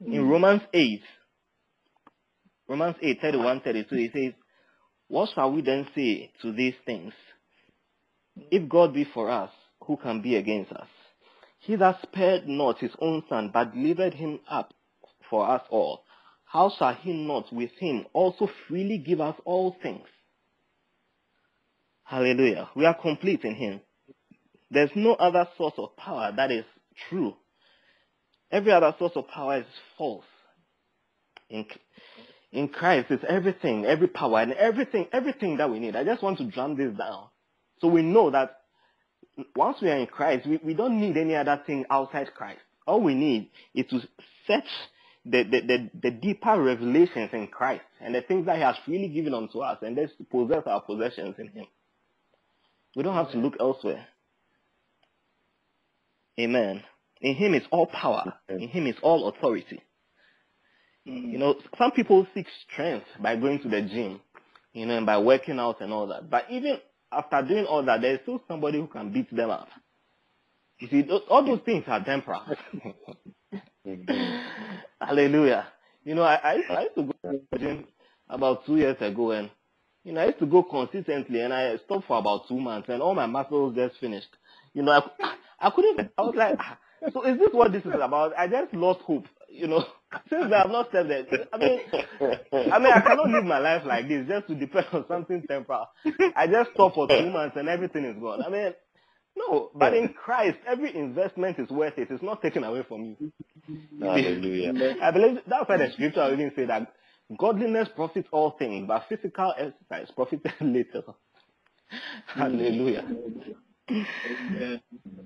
In 0.00 0.28
Romans 0.28 0.62
8, 0.72 1.02
Romans 2.68 2.96
8, 3.00 3.20
31, 3.20 3.60
32, 3.60 3.94
it 3.96 4.10
says, 4.12 4.32
What 5.08 5.30
shall 5.34 5.52
we 5.52 5.62
then 5.62 5.86
say 5.94 6.32
to 6.42 6.52
these 6.52 6.74
things? 6.84 7.12
If 8.50 8.68
God 8.68 8.92
be 8.92 9.06
for 9.14 9.30
us, 9.30 9.50
who 9.84 9.96
can 9.96 10.20
be 10.20 10.36
against 10.36 10.72
us? 10.72 10.88
He 11.60 11.76
that 11.76 12.00
spared 12.02 12.46
not 12.48 12.78
his 12.78 12.90
own 13.00 13.22
son, 13.28 13.50
but 13.52 13.72
delivered 13.72 14.14
him 14.14 14.40
up 14.48 14.74
for 15.30 15.48
us 15.48 15.62
all, 15.70 16.04
how 16.44 16.72
shall 16.78 16.94
he 16.94 17.12
not 17.12 17.52
with 17.52 17.70
him 17.78 18.06
also 18.12 18.48
freely 18.68 18.98
give 18.98 19.20
us 19.20 19.36
all 19.44 19.76
things? 19.82 20.06
Hallelujah. 22.04 22.68
We 22.76 22.86
are 22.86 22.94
complete 22.94 23.42
in 23.42 23.54
him. 23.56 23.80
There's 24.70 24.90
no 24.94 25.14
other 25.14 25.48
source 25.56 25.74
of 25.76 25.96
power 25.96 26.32
that 26.36 26.52
is 26.52 26.64
true. 27.08 27.34
Every 28.50 28.72
other 28.72 28.94
source 28.98 29.12
of 29.16 29.26
power 29.28 29.58
is 29.58 29.66
false. 29.98 30.24
In 32.56 32.68
Christ, 32.68 33.10
is 33.10 33.20
everything, 33.28 33.84
every 33.84 34.08
power, 34.08 34.40
and 34.40 34.54
everything, 34.54 35.06
everything 35.12 35.58
that 35.58 35.70
we 35.70 35.78
need. 35.78 35.94
I 35.94 36.04
just 36.04 36.22
want 36.22 36.38
to 36.38 36.44
drum 36.50 36.74
this 36.74 36.96
down. 36.96 37.26
So 37.82 37.88
we 37.88 38.00
know 38.00 38.30
that 38.30 38.60
once 39.54 39.76
we 39.82 39.90
are 39.90 39.98
in 39.98 40.06
Christ, 40.06 40.46
we, 40.46 40.58
we 40.64 40.72
don't 40.72 40.98
need 40.98 41.18
any 41.18 41.36
other 41.36 41.62
thing 41.66 41.84
outside 41.90 42.32
Christ. 42.34 42.60
All 42.86 43.02
we 43.02 43.14
need 43.14 43.50
is 43.74 43.84
to 43.90 44.00
search 44.46 44.64
the, 45.26 45.42
the, 45.42 45.60
the, 45.60 45.90
the 46.02 46.10
deeper 46.10 46.58
revelations 46.58 47.28
in 47.34 47.48
Christ 47.48 47.84
and 48.00 48.14
the 48.14 48.22
things 48.22 48.46
that 48.46 48.56
He 48.56 48.62
has 48.62 48.76
freely 48.86 49.08
given 49.08 49.34
unto 49.34 49.58
us 49.58 49.76
and 49.82 49.94
to 49.94 50.08
possess 50.30 50.62
our 50.64 50.80
possessions 50.80 51.34
in 51.38 51.48
Him. 51.48 51.66
We 52.96 53.02
don't 53.02 53.14
have 53.14 53.32
to 53.32 53.38
look 53.38 53.56
elsewhere. 53.60 54.06
Amen. 56.40 56.82
In 57.20 57.34
Him 57.34 57.52
is 57.52 57.64
all 57.70 57.86
power. 57.86 58.32
In 58.48 58.68
Him 58.68 58.86
is 58.86 58.96
all 59.02 59.28
authority. 59.28 59.82
You 61.06 61.38
know, 61.38 61.54
some 61.78 61.92
people 61.92 62.26
seek 62.34 62.46
strength 62.70 63.06
by 63.22 63.36
going 63.36 63.60
to 63.60 63.68
the 63.68 63.80
gym, 63.82 64.20
you 64.72 64.86
know, 64.86 64.96
and 64.96 65.06
by 65.06 65.18
working 65.18 65.58
out 65.60 65.80
and 65.80 65.92
all 65.92 66.08
that. 66.08 66.28
But 66.28 66.46
even 66.50 66.78
after 67.12 67.42
doing 67.42 67.64
all 67.64 67.84
that, 67.84 68.00
there's 68.00 68.20
still 68.22 68.42
somebody 68.48 68.78
who 68.80 68.88
can 68.88 69.12
beat 69.12 69.34
them 69.34 69.50
up. 69.50 69.68
You 70.80 70.88
see, 70.88 71.02
those, 71.02 71.22
all 71.30 71.44
those 71.44 71.60
things 71.64 71.84
are 71.86 72.04
temporal. 72.04 72.42
Hallelujah. 75.00 75.68
You 76.04 76.16
know, 76.16 76.22
I, 76.22 76.34
I, 76.34 76.62
I 76.74 76.82
used 76.82 76.94
to 76.96 77.02
go 77.04 77.12
to 77.30 77.40
the 77.52 77.58
gym 77.58 77.84
about 78.28 78.66
two 78.66 78.76
years 78.76 78.96
ago, 79.00 79.30
and 79.30 79.48
you 80.04 80.12
know, 80.12 80.20
I 80.22 80.26
used 80.26 80.40
to 80.40 80.46
go 80.46 80.64
consistently, 80.64 81.40
and 81.40 81.54
I 81.54 81.76
stopped 81.84 82.06
for 82.08 82.18
about 82.18 82.48
two 82.48 82.58
months, 82.60 82.88
and 82.88 83.00
all 83.00 83.14
my 83.14 83.26
muscles 83.26 83.76
just 83.76 83.96
finished. 84.00 84.28
You 84.74 84.82
know, 84.82 84.92
I, 84.92 85.34
I 85.60 85.70
couldn't. 85.70 86.10
I 86.18 86.22
was 86.22 86.34
like, 86.36 86.56
"Ah, 86.60 86.78
so 87.12 87.22
is 87.24 87.38
this 87.38 87.50
what 87.52 87.72
this 87.72 87.84
is 87.84 87.94
about? 87.94 88.32
I 88.36 88.48
just 88.48 88.74
lost 88.74 89.00
hope. 89.02 89.26
You 89.56 89.68
know, 89.68 89.84
since 90.30 90.52
I 90.52 90.58
have 90.58 90.70
not 90.70 90.88
stepped 90.90 91.08
there. 91.08 91.26
I 91.52 91.58
mean, 91.58 91.80
I 92.52 92.78
mean, 92.78 92.92
I 92.92 93.00
cannot 93.00 93.28
live 93.30 93.44
my 93.44 93.58
life 93.58 93.82
like 93.86 94.08
this 94.08 94.26
just 94.28 94.48
to 94.48 94.54
depend 94.54 94.86
on 94.92 95.04
something 95.08 95.42
temporal. 95.48 95.86
I 96.36 96.46
just 96.46 96.70
stop 96.74 96.94
for 96.94 97.08
two 97.08 97.30
months 97.30 97.56
and 97.56 97.68
everything 97.68 98.04
is 98.04 98.16
gone. 98.20 98.42
I 98.44 98.50
mean, 98.50 98.74
no, 99.36 99.70
but 99.74 99.94
in 99.94 100.08
Christ, 100.10 100.58
every 100.66 100.94
investment 100.96 101.58
is 101.58 101.68
worth 101.68 101.98
it. 101.98 102.08
It's 102.10 102.22
not 102.22 102.40
taken 102.42 102.64
away 102.64 102.84
from 102.88 103.04
you. 103.04 103.32
Hallelujah. 104.00 104.96
I 105.02 105.10
believe 105.10 105.40
that's 105.46 105.68
why 105.68 105.76
the 105.76 105.90
scripture 105.92 106.32
even 106.32 106.52
say 106.56 106.64
that 106.66 106.92
godliness 107.38 107.88
profits 107.94 108.28
all 108.32 108.52
things, 108.58 108.86
but 108.88 109.04
physical 109.08 109.52
exercise 109.58 110.10
profits 110.14 110.44
little. 110.60 111.16
Hallelujah. 112.26 113.04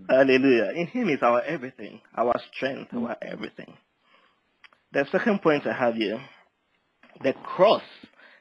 Hallelujah. 0.08 0.72
In 0.74 0.86
Him 0.88 1.08
is 1.08 1.22
our 1.22 1.42
everything, 1.42 2.00
our 2.16 2.34
strength, 2.52 2.92
our 2.94 3.16
everything. 3.22 3.74
The 4.92 5.06
second 5.12 5.40
point 5.42 5.66
I 5.66 5.72
have 5.72 5.94
here 5.94 6.20
the 7.22 7.32
cross 7.32 7.82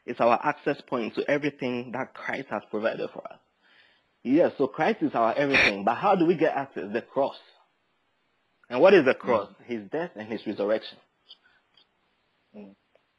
is 0.06 0.15
our 0.20 0.39
access 0.44 0.82
point 0.88 1.15
to 1.15 1.29
everything 1.29 1.91
that 1.91 2.13
Christ 2.13 2.48
has 2.50 2.63
provided 2.72 3.10
for 3.13 3.24
us. 3.25 3.39
Yes, 4.24 4.53
so 4.58 4.68
Christ 4.68 5.01
is 5.01 5.12
our 5.13 5.34
everything, 5.34 5.84
but 5.84 5.96
how 5.96 6.15
do 6.15 6.25
we 6.25 6.36
get 6.36 6.56
access? 6.56 6.86
The 6.91 7.01
cross. 7.01 7.36
And 8.70 8.82
what 8.82 8.94
is 8.94 9.06
the 9.06 9.13
cross? 9.13 9.50
His 9.65 9.82
death 9.91 10.12
and 10.15 10.27
his 10.27 10.46
resurrection. 10.46 10.98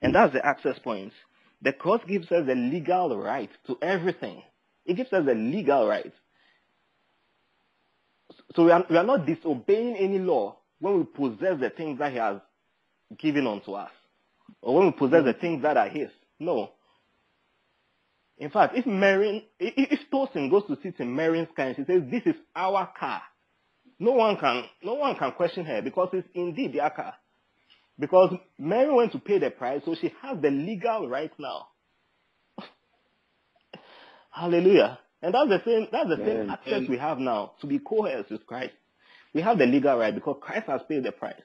And 0.02 0.14
that's 0.14 0.32
the 0.32 0.44
access 0.44 0.78
point. 0.78 1.12
The 1.62 1.72
cross 1.72 2.00
gives 2.08 2.30
us 2.32 2.46
the 2.46 2.54
legal 2.54 3.16
right 3.18 3.50
to 3.66 3.76
everything. 3.82 4.42
It 4.86 4.94
gives 4.94 5.12
us 5.12 5.24
the 5.26 5.34
legal 5.34 5.86
right. 5.86 6.12
So 8.54 8.64
we 8.64 8.70
are, 8.70 8.84
we 8.88 8.96
are 8.96 9.04
not 9.04 9.26
disobeying 9.26 9.96
any 9.96 10.18
law 10.18 10.56
when 10.78 10.98
we 10.98 11.04
possess 11.04 11.60
the 11.60 11.70
things 11.70 11.98
that 11.98 12.12
he 12.12 12.18
has 12.18 12.40
given 13.18 13.46
unto 13.46 13.72
us, 13.72 13.90
or 14.62 14.76
when 14.76 14.86
we 14.86 14.92
possess 14.92 15.24
the 15.24 15.34
mm. 15.34 15.40
things 15.40 15.62
that 15.62 15.76
are 15.76 15.88
his. 15.88 16.08
No. 16.38 16.70
In 18.38 18.50
fact, 18.50 18.76
if 18.76 18.86
Marion, 18.86 19.42
if, 19.58 20.00
Tosin 20.10 20.50
goes 20.50 20.62
to 20.66 20.78
sit 20.82 20.98
in 20.98 21.14
Marion's 21.14 21.48
car 21.54 21.66
and 21.66 21.76
she 21.76 21.84
says, 21.84 22.02
"This 22.10 22.22
is 22.24 22.36
our 22.56 22.90
car," 22.98 23.22
no 23.98 24.12
one 24.12 24.38
can, 24.38 24.64
no 24.82 24.94
one 24.94 25.14
can 25.16 25.32
question 25.32 25.66
her 25.66 25.82
because 25.82 26.08
it's 26.14 26.28
indeed 26.34 26.72
their 26.72 26.88
car. 26.90 27.14
Because 27.98 28.34
Mary 28.58 28.90
went 28.90 29.12
to 29.12 29.18
pay 29.18 29.38
the 29.38 29.50
price, 29.50 29.82
so 29.84 29.94
she 29.94 30.10
has 30.22 30.40
the 30.40 30.50
legal 30.50 31.06
right 31.06 31.30
now. 31.38 31.68
Hallelujah. 34.30 34.98
And 35.20 35.34
that's 35.34 35.50
the 35.50 35.62
same, 35.66 35.88
that's 35.92 36.08
the 36.08 36.16
same 36.16 36.48
access 36.48 36.88
we 36.88 36.96
have 36.96 37.18
now 37.18 37.52
to 37.60 37.66
be 37.66 37.78
co-heirs 37.78 38.24
with 38.30 38.46
Christ. 38.46 38.72
We 39.34 39.42
have 39.42 39.58
the 39.58 39.66
legal 39.66 39.98
right 39.98 40.14
because 40.14 40.38
Christ 40.40 40.66
has 40.66 40.80
paid 40.88 41.04
the 41.04 41.12
price. 41.12 41.42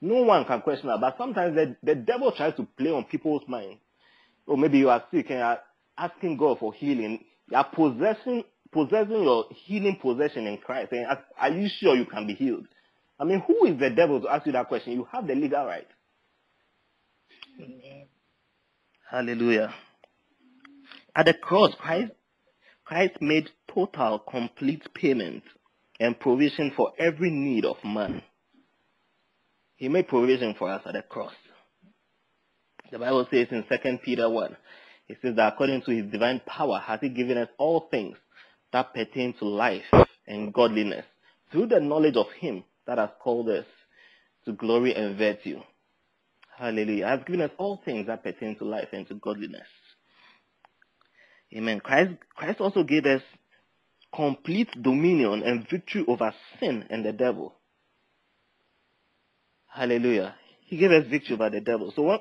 No 0.00 0.22
one 0.22 0.44
can 0.46 0.62
question 0.62 0.88
that. 0.88 1.00
But 1.00 1.16
sometimes 1.18 1.54
the, 1.54 1.76
the 1.82 1.94
devil 1.94 2.32
tries 2.32 2.54
to 2.56 2.66
play 2.78 2.90
on 2.90 3.04
people's 3.04 3.42
mind. 3.46 3.78
Or 4.46 4.56
maybe 4.56 4.78
you 4.78 4.88
are 4.90 5.04
sick 5.10 5.26
and 5.28 5.38
you 5.38 5.44
are 5.44 5.60
asking 5.98 6.36
God 6.38 6.58
for 6.58 6.72
healing. 6.72 7.24
You 7.50 7.56
are 7.56 7.68
possessing, 7.72 8.44
possessing 8.72 9.22
your 9.22 9.44
healing 9.50 9.98
possession 10.00 10.46
in 10.46 10.58
Christ. 10.58 10.92
And 10.92 11.06
are- 11.06 11.24
are 11.38 11.50
you 11.50 11.68
sure 11.68 11.94
you 11.96 12.06
can 12.06 12.26
be 12.26 12.34
healed? 12.34 12.66
I 13.18 13.24
mean, 13.24 13.40
who 13.40 13.66
is 13.66 13.78
the 13.78 13.90
devil 13.90 14.20
to 14.22 14.28
ask 14.28 14.46
you 14.46 14.52
that 14.52 14.68
question? 14.68 14.94
You 14.94 15.06
have 15.12 15.26
the 15.26 15.34
legal 15.34 15.66
right. 15.66 15.86
Amen. 17.60 18.06
Hallelujah. 19.10 19.74
At 21.14 21.26
the 21.26 21.34
cross, 21.34 21.74
Christ, 21.78 22.12
Christ 22.84 23.20
made 23.20 23.48
total, 23.72 24.20
complete 24.20 24.82
payment 24.94 25.42
and 25.98 26.18
provision 26.18 26.72
for 26.76 26.92
every 26.98 27.30
need 27.30 27.64
of 27.66 27.76
man. 27.84 28.22
He 29.80 29.88
made 29.88 30.08
provision 30.08 30.54
for 30.58 30.70
us 30.70 30.82
at 30.84 30.92
the 30.92 31.00
cross. 31.00 31.32
The 32.92 32.98
Bible 32.98 33.26
says 33.30 33.46
in 33.50 33.64
2 33.64 33.98
Peter 34.04 34.28
1, 34.28 34.54
it 35.08 35.16
says 35.22 35.34
that 35.36 35.54
according 35.54 35.80
to 35.82 35.90
his 35.90 36.12
divine 36.12 36.42
power 36.46 36.78
has 36.78 37.00
he 37.00 37.08
given 37.08 37.38
us 37.38 37.48
all 37.56 37.88
things 37.90 38.18
that 38.74 38.92
pertain 38.92 39.32
to 39.38 39.46
life 39.46 39.82
and 40.26 40.52
godliness 40.52 41.06
through 41.50 41.68
the 41.68 41.80
knowledge 41.80 42.16
of 42.16 42.26
him 42.38 42.62
that 42.86 42.98
has 42.98 43.08
called 43.22 43.48
us 43.48 43.64
to 44.44 44.52
glory 44.52 44.94
and 44.94 45.16
virtue. 45.16 45.60
Hallelujah. 46.58 47.06
Has 47.06 47.20
given 47.24 47.40
us 47.40 47.50
all 47.56 47.80
things 47.82 48.06
that 48.08 48.22
pertain 48.22 48.56
to 48.58 48.66
life 48.66 48.88
and 48.92 49.08
to 49.08 49.14
godliness. 49.14 49.66
Amen. 51.56 51.80
Christ, 51.80 52.10
Christ 52.36 52.60
also 52.60 52.82
gave 52.82 53.06
us 53.06 53.22
complete 54.14 54.68
dominion 54.82 55.42
and 55.42 55.66
victory 55.70 56.04
over 56.06 56.34
sin 56.58 56.84
and 56.90 57.02
the 57.02 57.12
devil. 57.12 57.54
Hallelujah. 59.72 60.34
He 60.66 60.76
gave 60.76 60.90
us 60.90 61.04
victory 61.08 61.34
over 61.34 61.50
the 61.50 61.60
devil. 61.60 61.92
So 61.94 62.02
when, 62.02 62.18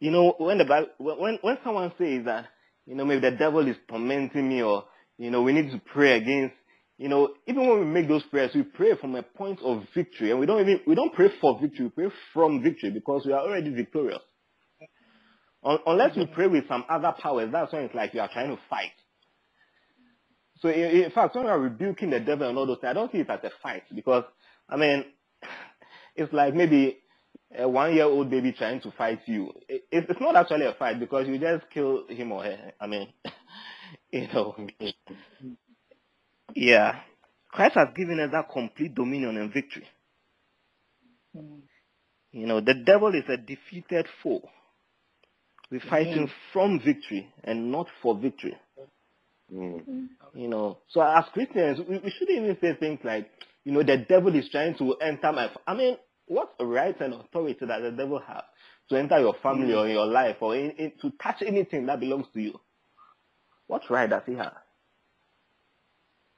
you 0.00 0.10
know, 0.10 0.34
when 0.38 0.58
the 0.58 0.64
Bible, 0.64 0.88
when, 0.98 1.38
when 1.42 1.58
someone 1.64 1.92
says 1.98 2.24
that, 2.24 2.46
you 2.86 2.94
know, 2.94 3.04
maybe 3.04 3.20
the 3.20 3.36
devil 3.36 3.66
is 3.66 3.76
tormenting 3.88 4.48
me 4.48 4.62
or, 4.62 4.84
you 5.18 5.30
know, 5.30 5.42
we 5.42 5.52
need 5.52 5.70
to 5.70 5.80
pray 5.92 6.16
against, 6.16 6.54
you 6.96 7.08
know, 7.08 7.34
even 7.46 7.68
when 7.68 7.80
we 7.80 7.84
make 7.86 8.08
those 8.08 8.24
prayers, 8.24 8.50
we 8.54 8.62
pray 8.62 8.96
from 9.00 9.14
a 9.14 9.22
point 9.22 9.60
of 9.62 9.84
victory 9.94 10.30
and 10.30 10.40
we 10.40 10.46
don't 10.46 10.60
even, 10.60 10.80
we 10.86 10.94
don't 10.94 11.12
pray 11.14 11.28
for 11.40 11.58
victory, 11.60 11.86
we 11.86 11.90
pray 11.90 12.14
from 12.32 12.62
victory 12.62 12.90
because 12.90 13.24
we 13.24 13.32
are 13.32 13.40
already 13.40 13.70
victorious. 13.70 14.20
Unless 15.62 16.16
we 16.16 16.26
pray 16.26 16.46
with 16.46 16.66
some 16.68 16.84
other 16.88 17.12
powers, 17.20 17.50
that's 17.52 17.72
when 17.72 17.82
it's 17.82 17.94
like 17.94 18.14
you 18.14 18.20
are 18.20 18.30
trying 18.32 18.48
to 18.54 18.62
fight. 18.70 18.92
So 20.60 20.68
in, 20.68 21.10
fact, 21.10 21.34
when 21.34 21.44
we 21.44 21.50
are 21.50 21.58
rebuking 21.58 22.10
the 22.10 22.20
devil 22.20 22.48
and 22.48 22.56
all 22.56 22.66
those 22.66 22.78
things, 22.80 22.90
I 22.90 22.94
don't 22.94 23.12
see 23.12 23.18
it 23.18 23.30
as 23.30 23.40
a 23.44 23.50
fight 23.62 23.82
because, 23.94 24.24
I 24.68 24.76
mean, 24.76 25.04
it's 26.18 26.32
like 26.32 26.54
maybe 26.54 26.98
a 27.56 27.68
one-year-old 27.68 28.30
baby 28.30 28.52
trying 28.52 28.80
to 28.82 28.90
fight 28.92 29.20
you. 29.26 29.52
It, 29.68 29.84
it- 29.90 30.06
it's 30.10 30.20
not 30.20 30.36
actually 30.36 30.66
a 30.66 30.74
fight 30.74 31.00
because 31.00 31.26
you 31.28 31.38
just 31.38 31.70
kill 31.72 32.06
him 32.08 32.32
or 32.32 32.44
her. 32.44 32.72
I 32.80 32.86
mean, 32.86 33.08
you 34.12 34.28
know. 34.32 34.56
Yeah. 36.54 37.00
Christ 37.50 37.74
has 37.76 37.88
given 37.96 38.20
us 38.20 38.30
that 38.32 38.50
complete 38.52 38.94
dominion 38.94 39.36
and 39.38 39.52
victory. 39.52 39.86
Mm. 41.36 41.60
You 42.32 42.46
know, 42.46 42.60
the 42.60 42.74
devil 42.74 43.14
is 43.14 43.24
a 43.28 43.36
defeated 43.36 44.06
foe. 44.22 44.42
We're 45.70 45.80
fighting 45.88 46.30
from 46.52 46.80
victory 46.84 47.32
and 47.44 47.70
not 47.72 47.88
for 48.02 48.16
victory. 48.18 48.56
Mm. 49.52 50.08
You 50.34 50.48
know, 50.48 50.78
so 50.88 51.00
as 51.00 51.24
Christians, 51.32 51.80
we, 51.88 51.98
we 51.98 52.10
shouldn't 52.10 52.38
even 52.38 52.56
say 52.60 52.74
things 52.78 53.00
like, 53.02 53.30
you 53.64 53.72
know, 53.72 53.82
the 53.82 53.98
devil 54.08 54.34
is 54.34 54.48
trying 54.50 54.76
to 54.78 54.94
enter 54.96 55.32
my. 55.32 55.50
I 55.66 55.74
mean, 55.74 55.96
what 56.28 56.52
right 56.60 56.98
and 57.00 57.14
authority 57.14 57.66
does 57.66 57.82
the 57.82 57.90
devil 57.90 58.20
have 58.26 58.44
to 58.90 58.96
enter 58.96 59.18
your 59.18 59.34
family 59.42 59.72
hmm. 59.72 59.78
or 59.78 59.88
your 59.88 60.06
life 60.06 60.36
or 60.40 60.54
in, 60.54 60.70
in, 60.72 60.92
to 61.02 61.10
touch 61.22 61.42
anything 61.46 61.86
that 61.86 62.00
belongs 62.00 62.26
to 62.34 62.40
you? 62.40 62.60
What 63.66 63.82
right 63.90 64.08
does 64.08 64.22
he 64.26 64.34
have? 64.34 64.54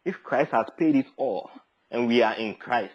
If 0.05 0.17
Christ 0.25 0.51
has 0.53 0.67
paid 0.79 0.97
it 0.97 1.07
all 1.17 1.51
and 1.91 2.09
we 2.09 2.23
are 2.23 2.35
in 2.35 2.55
Christ, 2.55 2.95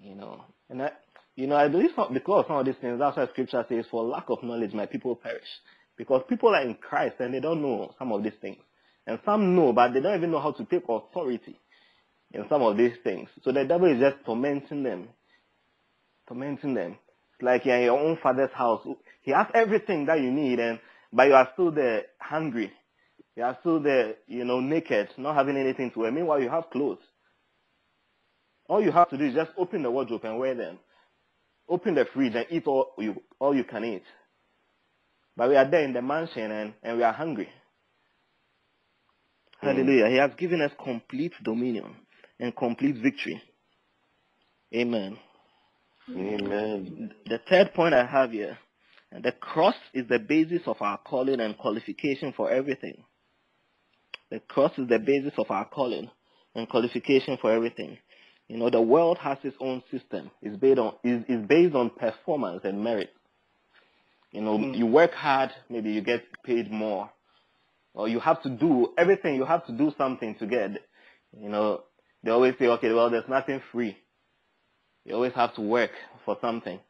you 0.00 0.14
know, 0.14 0.44
and 0.68 0.82
I, 0.82 0.92
you 1.36 1.46
know, 1.46 1.56
I 1.56 1.68
believe 1.68 1.90
because 2.12 2.40
of 2.40 2.46
some 2.48 2.56
of 2.56 2.66
these 2.66 2.74
things, 2.80 2.98
that's 2.98 3.16
why 3.16 3.26
Scripture 3.28 3.64
says, 3.68 3.86
"For 3.90 4.02
lack 4.02 4.28
of 4.28 4.42
knowledge, 4.42 4.72
my 4.74 4.86
people 4.86 5.16
perish." 5.16 5.48
Because 5.96 6.22
people 6.28 6.50
are 6.50 6.62
in 6.62 6.74
Christ 6.74 7.16
and 7.20 7.34
they 7.34 7.40
don't 7.40 7.62
know 7.62 7.94
some 7.98 8.12
of 8.12 8.22
these 8.22 8.36
things, 8.40 8.58
and 9.06 9.18
some 9.24 9.56
know, 9.56 9.72
but 9.72 9.92
they 9.92 10.00
don't 10.00 10.16
even 10.16 10.30
know 10.30 10.40
how 10.40 10.52
to 10.52 10.64
take 10.64 10.84
authority 10.88 11.58
in 12.32 12.44
some 12.48 12.62
of 12.62 12.76
these 12.76 12.92
things. 13.02 13.28
So 13.42 13.52
the 13.52 13.64
devil 13.64 13.90
is 13.92 14.00
just 14.00 14.24
tormenting 14.24 14.82
them, 14.82 15.08
tormenting 16.26 16.74
them. 16.74 16.98
It's 17.34 17.42
like 17.42 17.64
you're 17.64 17.76
in 17.76 17.84
your 17.84 17.98
own 17.98 18.18
father's 18.22 18.50
house. 18.52 18.86
He 19.22 19.30
has 19.32 19.46
everything 19.54 20.06
that 20.06 20.20
you 20.20 20.30
need, 20.30 20.58
and 20.58 20.78
but 21.12 21.28
you 21.28 21.34
are 21.34 21.48
still 21.54 21.70
there 21.70 22.04
hungry. 22.20 22.72
You 23.36 23.44
are 23.44 23.56
still 23.60 23.80
there, 23.80 24.16
you 24.26 24.44
know, 24.44 24.60
naked, 24.60 25.10
not 25.16 25.36
having 25.36 25.56
anything 25.56 25.90
to 25.92 26.00
wear. 26.00 26.12
Meanwhile, 26.12 26.42
you 26.42 26.50
have 26.50 26.70
clothes. 26.70 26.98
All 28.68 28.82
you 28.82 28.90
have 28.90 29.08
to 29.10 29.16
do 29.16 29.24
is 29.24 29.34
just 29.34 29.52
open 29.56 29.82
the 29.82 29.90
wardrobe 29.90 30.24
and 30.24 30.38
wear 30.38 30.54
them. 30.54 30.78
Open 31.68 31.94
the 31.94 32.04
fridge 32.12 32.34
and 32.34 32.46
eat 32.50 32.66
all 32.66 32.92
you 32.98 33.22
all 33.38 33.54
you 33.54 33.64
can 33.64 33.84
eat. 33.84 34.04
But 35.36 35.50
we 35.50 35.56
are 35.56 35.70
there 35.70 35.84
in 35.84 35.92
the 35.92 36.02
mansion 36.02 36.50
and, 36.50 36.74
and 36.82 36.96
we 36.96 37.04
are 37.04 37.12
hungry. 37.12 37.48
Mm. 39.62 39.68
Hallelujah. 39.68 40.08
He 40.08 40.16
has 40.16 40.32
given 40.36 40.60
us 40.60 40.72
complete 40.82 41.32
dominion 41.44 41.94
and 42.40 42.54
complete 42.56 42.96
victory. 43.02 43.42
Amen. 44.74 45.18
Amen. 46.10 47.12
The 47.26 47.38
third 47.48 47.74
point 47.74 47.94
I 47.94 48.06
have 48.06 48.32
here, 48.32 48.58
the 49.12 49.32
cross 49.32 49.74
is 49.94 50.06
the 50.08 50.18
basis 50.18 50.62
of 50.66 50.76
our 50.80 50.98
calling 50.98 51.40
and 51.40 51.56
qualification 51.56 52.32
for 52.36 52.50
everything. 52.50 53.04
The 54.30 54.40
cross 54.40 54.72
is 54.78 54.88
the 54.88 54.98
basis 54.98 55.32
of 55.38 55.50
our 55.50 55.64
calling 55.66 56.10
and 56.54 56.68
qualification 56.68 57.38
for 57.40 57.50
everything. 57.52 57.98
You 58.48 58.56
know, 58.58 58.70
the 58.70 58.80
world 58.80 59.18
has 59.18 59.38
its 59.42 59.56
own 59.60 59.82
system. 59.90 60.30
It's 60.42 60.56
based 60.56 60.78
on 60.78 60.94
is, 61.04 61.22
is 61.28 61.46
based 61.46 61.74
on 61.74 61.90
performance 61.90 62.62
and 62.64 62.82
merit. 62.82 63.10
You 64.32 64.42
know, 64.42 64.58
Mm. 64.58 64.76
you 64.76 64.86
work 64.86 65.12
hard, 65.12 65.50
maybe 65.70 65.90
you 65.90 66.02
get 66.02 66.22
paid 66.44 66.70
more. 66.70 67.10
Or 67.94 68.08
you 68.08 68.20
have 68.20 68.42
to 68.42 68.50
do 68.50 68.92
everything, 68.98 69.34
you 69.34 69.44
have 69.44 69.66
to 69.66 69.72
do 69.72 69.92
something 69.98 70.34
to 70.36 70.46
get. 70.46 70.70
You 71.38 71.48
know, 71.48 71.82
they 72.22 72.30
always 72.30 72.54
say, 72.58 72.66
okay, 72.66 72.92
well, 72.92 73.10
there's 73.10 73.28
nothing 73.28 73.62
free. 73.72 73.96
You 75.04 75.14
always 75.14 75.32
have 75.34 75.54
to 75.54 75.60
work 75.60 75.90
for 76.24 76.36
something. 76.40 76.80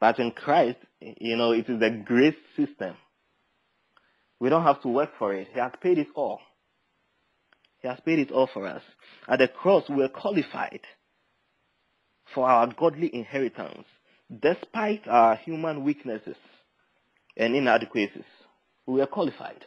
But 0.00 0.18
in 0.18 0.30
Christ, 0.30 0.78
you 1.00 1.36
know, 1.36 1.52
it 1.52 1.68
is 1.68 1.78
the 1.78 2.02
grace 2.04 2.34
system. 2.56 2.96
We 4.38 4.48
don't 4.48 4.64
have 4.64 4.80
to 4.82 4.88
work 4.88 5.10
for 5.18 5.34
it. 5.34 5.48
He 5.52 5.60
has 5.60 5.72
paid 5.82 5.98
it 5.98 6.08
all. 6.14 6.40
He 7.80 7.88
has 7.88 7.98
paid 8.04 8.18
it 8.18 8.30
all 8.30 8.48
for 8.52 8.66
us. 8.66 8.82
At 9.28 9.38
the 9.38 9.48
cross, 9.48 9.88
we 9.88 10.02
are 10.02 10.08
qualified 10.08 10.80
for 12.34 12.48
our 12.48 12.66
godly 12.66 13.14
inheritance, 13.14 13.86
despite 14.30 15.06
our 15.06 15.36
human 15.36 15.84
weaknesses 15.84 16.36
and 17.36 17.54
inadequacies. 17.54 18.24
We 18.86 19.00
are 19.02 19.06
qualified. 19.06 19.64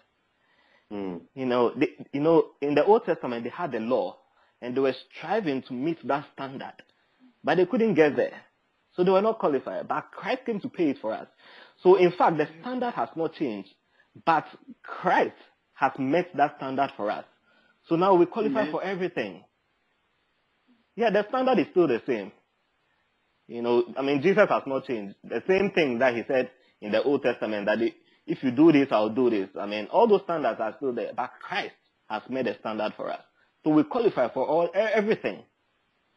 Mm. 0.92 1.22
You 1.36 1.46
know, 1.46 1.72
they, 1.76 1.90
you 2.12 2.22
know, 2.22 2.52
in 2.62 2.76
the 2.76 2.84
Old 2.86 3.06
Testament, 3.06 3.44
they 3.44 3.50
had 3.50 3.72
the 3.72 3.80
law, 3.80 4.18
and 4.64 4.76
they 4.76 4.80
were 4.80 4.96
striving 5.18 5.62
to 5.64 5.74
meet 5.74 5.98
that 6.08 6.26
standard, 6.34 6.74
but 7.44 7.56
they 7.56 7.66
couldn't 7.66 7.96
get 7.96 8.16
there, 8.16 8.42
so 8.96 9.04
they 9.04 9.12
were 9.12 9.22
not 9.22 9.38
qualified. 9.38 9.88
But 9.88 10.06
Christ 10.12 10.46
came 10.46 10.62
to 10.62 10.70
pay 10.70 10.92
it 10.92 10.98
for 11.02 11.14
us. 11.14 11.28
So, 11.84 11.96
in 11.96 12.12
fact, 12.14 12.38
the 12.38 12.48
standard 12.62 12.92
has 12.92 13.10
not 13.16 13.34
changed, 13.34 13.70
but 14.26 14.46
Christ 14.82 15.36
has 15.74 15.92
met 16.00 16.30
that 16.36 16.56
standard 16.58 16.92
for 16.96 17.12
us. 17.12 17.26
So 17.90 17.96
now 17.96 18.16
we 18.16 18.26
qualify 18.26 18.72
for 18.72 18.82
everything. 18.82 19.44
Yeah, 20.96 21.10
the 21.10 21.26
standard 21.28 21.60
is 21.60 21.68
still 21.72 21.88
the 21.88 22.02
same. 22.08 22.32
You 23.48 23.62
know, 23.62 23.84
I 23.98 24.02
mean, 24.02 24.22
Jesus 24.22 24.48
has 24.48 24.64
not 24.66 24.86
changed. 24.86 25.16
The 25.26 25.44
same 25.46 25.72
thing 25.72 26.00
that 26.00 26.16
he 26.16 26.24
said 26.26 26.52
in 26.80 26.94
the 26.94 27.04
Old 27.04 27.24
Testament 27.24 27.66
that 27.66 27.80
if 28.26 28.42
you 28.42 28.52
do 28.52 28.72
this, 28.72 28.88
I'll 28.92 29.10
do 29.10 29.30
this. 29.30 29.50
I 29.60 29.66
mean, 29.66 29.88
all 29.88 30.08
those 30.08 30.22
standards 30.24 30.62
are 30.62 30.74
still 30.78 30.94
there, 30.94 31.12
but 31.14 31.32
Christ 31.42 31.76
has 32.08 32.22
made 32.30 32.48
a 32.48 32.58
standard 32.60 32.94
for 32.96 33.12
us. 33.12 33.24
So 33.64 33.72
we 33.72 33.84
qualify 33.84 34.34
for 34.34 34.46
all 34.46 34.70
everything. 34.74 35.44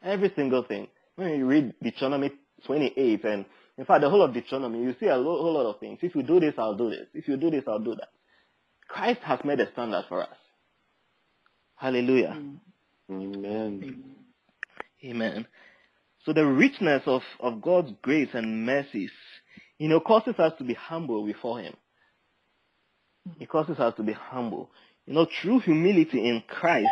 Every 0.03 0.31
single 0.35 0.63
thing. 0.63 0.87
When 1.15 1.29
you 1.37 1.45
read 1.47 1.73
Deuteronomy 1.81 2.31
28, 2.65 3.23
and 3.23 3.45
in 3.77 3.85
fact, 3.85 4.01
the 4.01 4.09
whole 4.09 4.21
of 4.21 4.33
Deuteronomy, 4.33 4.83
you 4.83 4.95
see 4.99 5.07
a 5.07 5.15
whole 5.15 5.53
lot 5.53 5.69
of 5.69 5.79
things. 5.79 5.99
If 6.01 6.15
you 6.15 6.23
do 6.23 6.39
this, 6.39 6.53
I'll 6.57 6.75
do 6.75 6.89
this. 6.89 7.07
If 7.13 7.27
you 7.27 7.37
do 7.37 7.49
this, 7.49 7.63
I'll 7.67 7.79
do 7.79 7.95
that. 7.95 8.09
Christ 8.87 9.21
has 9.23 9.39
made 9.43 9.59
a 9.59 9.71
standard 9.71 10.05
for 10.07 10.21
us. 10.23 10.37
Hallelujah. 11.75 12.37
Mm. 12.37 12.59
Amen. 13.11 14.03
Amen. 15.03 15.47
So 16.25 16.33
the 16.33 16.45
richness 16.45 17.03
of, 17.05 17.21
of 17.39 17.61
God's 17.61 17.91
grace 18.01 18.29
and 18.33 18.65
mercies, 18.65 19.11
you 19.77 19.87
know, 19.87 19.99
causes 19.99 20.35
us 20.39 20.53
to 20.57 20.63
be 20.63 20.73
humble 20.73 21.25
before 21.25 21.59
Him. 21.59 21.75
It 23.39 23.49
causes 23.49 23.79
us 23.79 23.93
to 23.97 24.03
be 24.03 24.13
humble. 24.13 24.69
You 25.05 25.13
know, 25.13 25.27
true 25.41 25.59
humility 25.59 26.27
in 26.27 26.43
Christ 26.47 26.89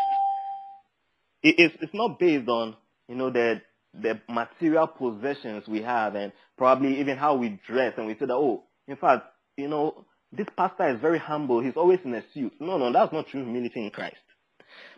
it, 1.45 1.55
it's, 1.59 1.75
it's 1.81 1.93
not 1.93 2.19
based 2.19 2.49
on, 2.49 2.75
you 3.07 3.15
know, 3.15 3.29
the 3.29 3.61
the 3.93 4.19
material 4.27 4.87
possessions 4.87 5.63
we 5.69 5.81
have 5.81 6.15
and 6.15 6.33
probably 6.57 6.99
even 6.99 7.15
how 7.15 7.35
we 7.35 7.61
dress 7.65 7.93
and 7.95 8.07
we 8.07 8.13
say 8.15 8.25
that, 8.25 8.33
oh, 8.33 8.63
in 8.89 8.97
fact, 8.97 9.23
you 9.55 9.69
know, 9.69 10.05
this 10.33 10.47
pastor 10.57 10.89
is 10.89 10.99
very 10.99 11.17
humble. 11.17 11.61
He's 11.61 11.77
always 11.77 11.99
in 12.03 12.13
a 12.13 12.21
suit. 12.33 12.51
No, 12.59 12.77
no, 12.77 12.91
that's 12.91 13.13
not 13.13 13.27
true 13.27 13.41
humility 13.45 13.85
in 13.85 13.91
Christ. 13.91 14.17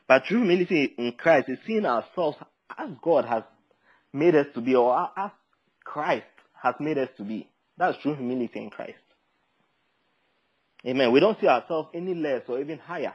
But 0.07 0.23
true 0.23 0.39
humility 0.39 0.95
in 0.97 1.11
Christ 1.11 1.47
is 1.49 1.59
seeing 1.67 1.85
ourselves 1.85 2.37
as 2.75 2.89
God 3.03 3.25
has 3.25 3.43
made 4.13 4.33
us 4.33 4.47
to 4.55 4.61
be 4.61 4.73
or 4.73 5.09
as 5.15 5.29
Christ 5.83 6.25
has 6.63 6.73
made 6.79 6.97
us 6.97 7.09
to 7.17 7.23
be. 7.23 7.47
That's 7.77 8.01
true 8.01 8.15
humility 8.15 8.59
in 8.59 8.71
Christ. 8.71 8.97
Amen. 10.87 11.11
We 11.11 11.19
don't 11.19 11.39
see 11.39 11.47
ourselves 11.47 11.89
any 11.93 12.15
less 12.15 12.41
or 12.47 12.59
even 12.59 12.79
higher 12.79 13.13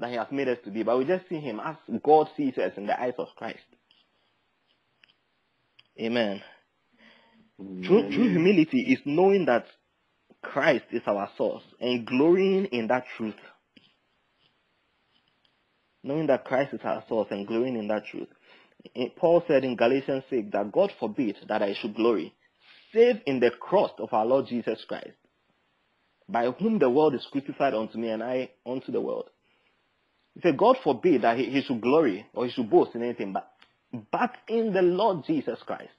than 0.00 0.10
he 0.10 0.16
has 0.16 0.28
made 0.32 0.48
us 0.48 0.58
to 0.64 0.70
be, 0.70 0.82
but 0.82 0.98
we 0.98 1.04
just 1.04 1.28
see 1.28 1.38
him 1.38 1.60
as 1.60 1.76
God 2.02 2.28
sees 2.36 2.56
us 2.56 2.72
in 2.76 2.86
the 2.86 2.98
eyes 2.98 3.12
of 3.18 3.28
Christ. 3.36 3.58
Amen. 6.00 6.42
True, 7.58 8.10
true 8.10 8.30
humility 8.30 8.80
is 8.80 9.00
knowing 9.04 9.44
that 9.44 9.66
Christ 10.42 10.86
is 10.92 11.02
our 11.06 11.28
source 11.36 11.62
and 11.78 12.06
glorying 12.06 12.64
in 12.66 12.86
that 12.86 13.04
truth. 13.18 13.34
Knowing 16.02 16.26
that 16.28 16.46
Christ 16.46 16.72
is 16.72 16.80
our 16.82 17.04
source 17.06 17.28
and 17.30 17.46
glorying 17.46 17.76
in 17.76 17.88
that 17.88 18.06
truth. 18.10 18.28
Eh, 18.96 19.08
Paul 19.18 19.42
said 19.46 19.62
in 19.62 19.76
Galatians 19.76 20.24
6 20.30 20.48
that 20.52 20.72
God 20.72 20.90
forbid 20.98 21.36
that 21.48 21.62
I 21.62 21.74
should 21.74 21.94
glory, 21.94 22.32
save 22.94 23.16
in 23.26 23.40
the 23.40 23.50
cross 23.50 23.90
of 23.98 24.14
our 24.14 24.24
Lord 24.24 24.46
Jesus 24.46 24.82
Christ, 24.88 25.10
by 26.26 26.50
whom 26.50 26.78
the 26.78 26.88
world 26.88 27.14
is 27.14 27.26
crucified 27.30 27.74
unto 27.74 27.98
me 27.98 28.08
and 28.08 28.22
I 28.22 28.48
unto 28.64 28.90
the 28.90 29.02
world. 29.02 29.28
Said, 30.42 30.56
God 30.56 30.76
forbid 30.82 31.22
that 31.22 31.36
he, 31.36 31.46
he 31.46 31.62
should 31.62 31.80
glory 31.80 32.26
or 32.32 32.46
he 32.46 32.52
should 32.52 32.70
boast 32.70 32.94
in 32.94 33.02
anything, 33.02 33.32
but, 33.32 33.50
but 34.12 34.32
in 34.48 34.72
the 34.72 34.82
Lord 34.82 35.24
Jesus 35.26 35.58
Christ. 35.66 35.90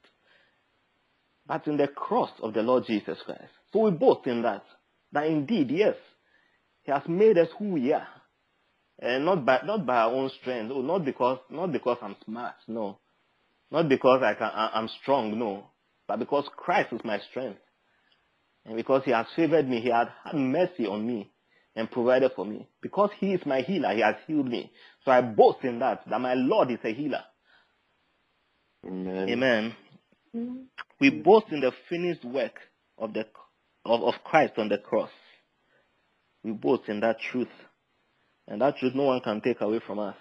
But 1.45 1.67
in 1.67 1.77
the 1.77 1.87
cross 1.87 2.31
of 2.41 2.53
the 2.53 2.61
Lord 2.61 2.85
Jesus 2.87 3.17
Christ. 3.25 3.51
So 3.73 3.79
we 3.79 3.91
boast 3.91 4.25
in 4.27 4.41
that. 4.43 4.63
That 5.11 5.27
indeed, 5.27 5.69
yes, 5.69 5.95
He 6.83 6.91
has 6.91 7.03
made 7.07 7.37
us 7.37 7.49
who 7.59 7.73
we 7.73 7.93
are. 7.93 8.07
And 8.99 9.25
not 9.25 9.45
by 9.45 9.59
not 9.65 9.85
by 9.85 9.97
our 9.97 10.11
own 10.11 10.29
strength. 10.39 10.71
Oh, 10.73 10.81
not 10.81 11.03
because 11.03 11.39
not 11.49 11.71
because 11.71 11.97
I'm 12.01 12.15
smart, 12.23 12.55
no. 12.67 12.99
Not 13.71 13.89
because 13.89 14.21
I 14.23 14.35
can 14.35 14.49
I, 14.53 14.71
I'm 14.75 14.87
strong, 15.01 15.37
no. 15.37 15.65
But 16.07 16.19
because 16.19 16.47
Christ 16.55 16.93
is 16.93 17.01
my 17.03 17.19
strength. 17.31 17.59
And 18.65 18.75
because 18.75 19.03
He 19.03 19.11
has 19.11 19.25
favored 19.35 19.67
me, 19.67 19.81
He 19.81 19.89
has 19.89 20.07
had 20.23 20.35
mercy 20.35 20.85
on 20.85 21.05
me 21.05 21.31
and 21.75 21.89
provided 21.89 22.31
for 22.35 22.45
me. 22.45 22.67
Because 22.81 23.09
He 23.19 23.33
is 23.33 23.45
my 23.45 23.61
healer, 23.61 23.93
He 23.93 24.01
has 24.01 24.15
healed 24.27 24.47
me. 24.47 24.71
So 25.05 25.11
I 25.11 25.21
boast 25.21 25.63
in 25.63 25.79
that, 25.79 26.03
that 26.09 26.21
my 26.21 26.33
Lord 26.33 26.71
is 26.71 26.79
a 26.83 26.93
healer. 26.93 27.23
Amen. 28.85 29.29
Amen. 29.29 29.75
We 30.99 31.09
boast 31.09 31.47
in 31.51 31.61
the 31.61 31.71
finished 31.89 32.23
work 32.23 32.59
of 32.97 33.13
the 33.13 33.25
of, 33.85 34.01
of 34.03 34.13
Christ 34.23 34.53
on 34.57 34.69
the 34.69 34.77
cross. 34.77 35.09
We 36.43 36.51
boast 36.51 36.83
in 36.87 36.99
that 37.01 37.17
truth. 37.31 37.49
And 38.47 38.61
that 38.61 38.77
truth 38.77 38.93
no 38.95 39.03
one 39.03 39.21
can 39.21 39.41
take 39.41 39.61
away 39.61 39.79
from 39.85 39.99
us. 39.99 40.15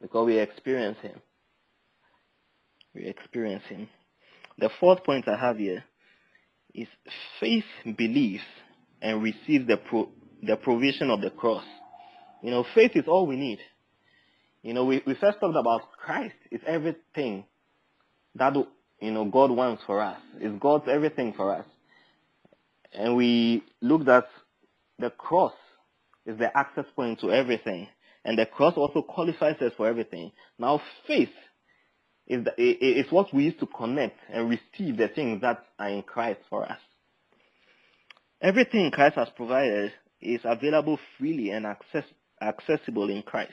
Because 0.00 0.26
we 0.26 0.38
experience 0.38 0.98
him. 1.00 1.20
We 2.94 3.06
experience 3.06 3.64
him. 3.68 3.88
The 4.58 4.70
fourth 4.78 5.02
point 5.04 5.26
I 5.26 5.36
have 5.36 5.58
here 5.58 5.84
is 6.74 6.88
faith 7.40 7.64
believes 7.96 8.44
and 9.00 9.22
receives 9.22 9.66
the 9.66 9.76
pro, 9.76 10.08
the 10.46 10.56
provision 10.56 11.10
of 11.10 11.20
the 11.20 11.30
cross. 11.30 11.64
You 12.42 12.50
know, 12.50 12.64
faith 12.74 12.92
is 12.94 13.04
all 13.06 13.26
we 13.26 13.36
need. 13.36 13.58
You 14.62 14.74
know, 14.74 14.84
we, 14.84 15.02
we 15.06 15.14
first 15.14 15.40
talked 15.40 15.56
about 15.56 15.92
Christ 15.92 16.34
is 16.50 16.60
everything 16.66 17.44
that 18.34 18.54
you 19.00 19.10
know 19.10 19.24
God 19.26 19.50
wants 19.50 19.82
for 19.86 20.00
us. 20.00 20.18
It's 20.38 20.58
God's 20.60 20.88
everything 20.88 21.34
for 21.34 21.54
us. 21.54 21.66
And 22.92 23.16
we 23.16 23.62
looked 23.80 24.08
at 24.08 24.26
the 24.98 25.10
cross 25.10 25.52
is 26.26 26.38
the 26.38 26.56
access 26.56 26.86
point 26.94 27.20
to 27.20 27.30
everything. 27.30 27.88
And 28.24 28.38
the 28.38 28.46
cross 28.46 28.74
also 28.76 29.02
qualifies 29.02 29.60
us 29.60 29.72
for 29.76 29.86
everything. 29.86 30.32
Now 30.58 30.80
faith 31.06 31.28
is, 32.26 32.44
the, 32.44 32.52
is 32.58 33.10
what 33.10 33.32
we 33.34 33.44
use 33.44 33.54
to 33.60 33.66
connect 33.66 34.18
and 34.32 34.48
receive 34.48 34.96
the 34.96 35.08
things 35.08 35.42
that 35.42 35.64
are 35.78 35.88
in 35.88 36.02
Christ 36.02 36.40
for 36.48 36.64
us. 36.64 36.78
Everything 38.40 38.90
Christ 38.90 39.16
has 39.16 39.28
provided 39.36 39.92
is 40.20 40.40
available 40.44 40.98
freely 41.18 41.50
and 41.50 41.66
access, 41.66 42.04
accessible 42.40 43.10
in 43.10 43.22
Christ. 43.22 43.52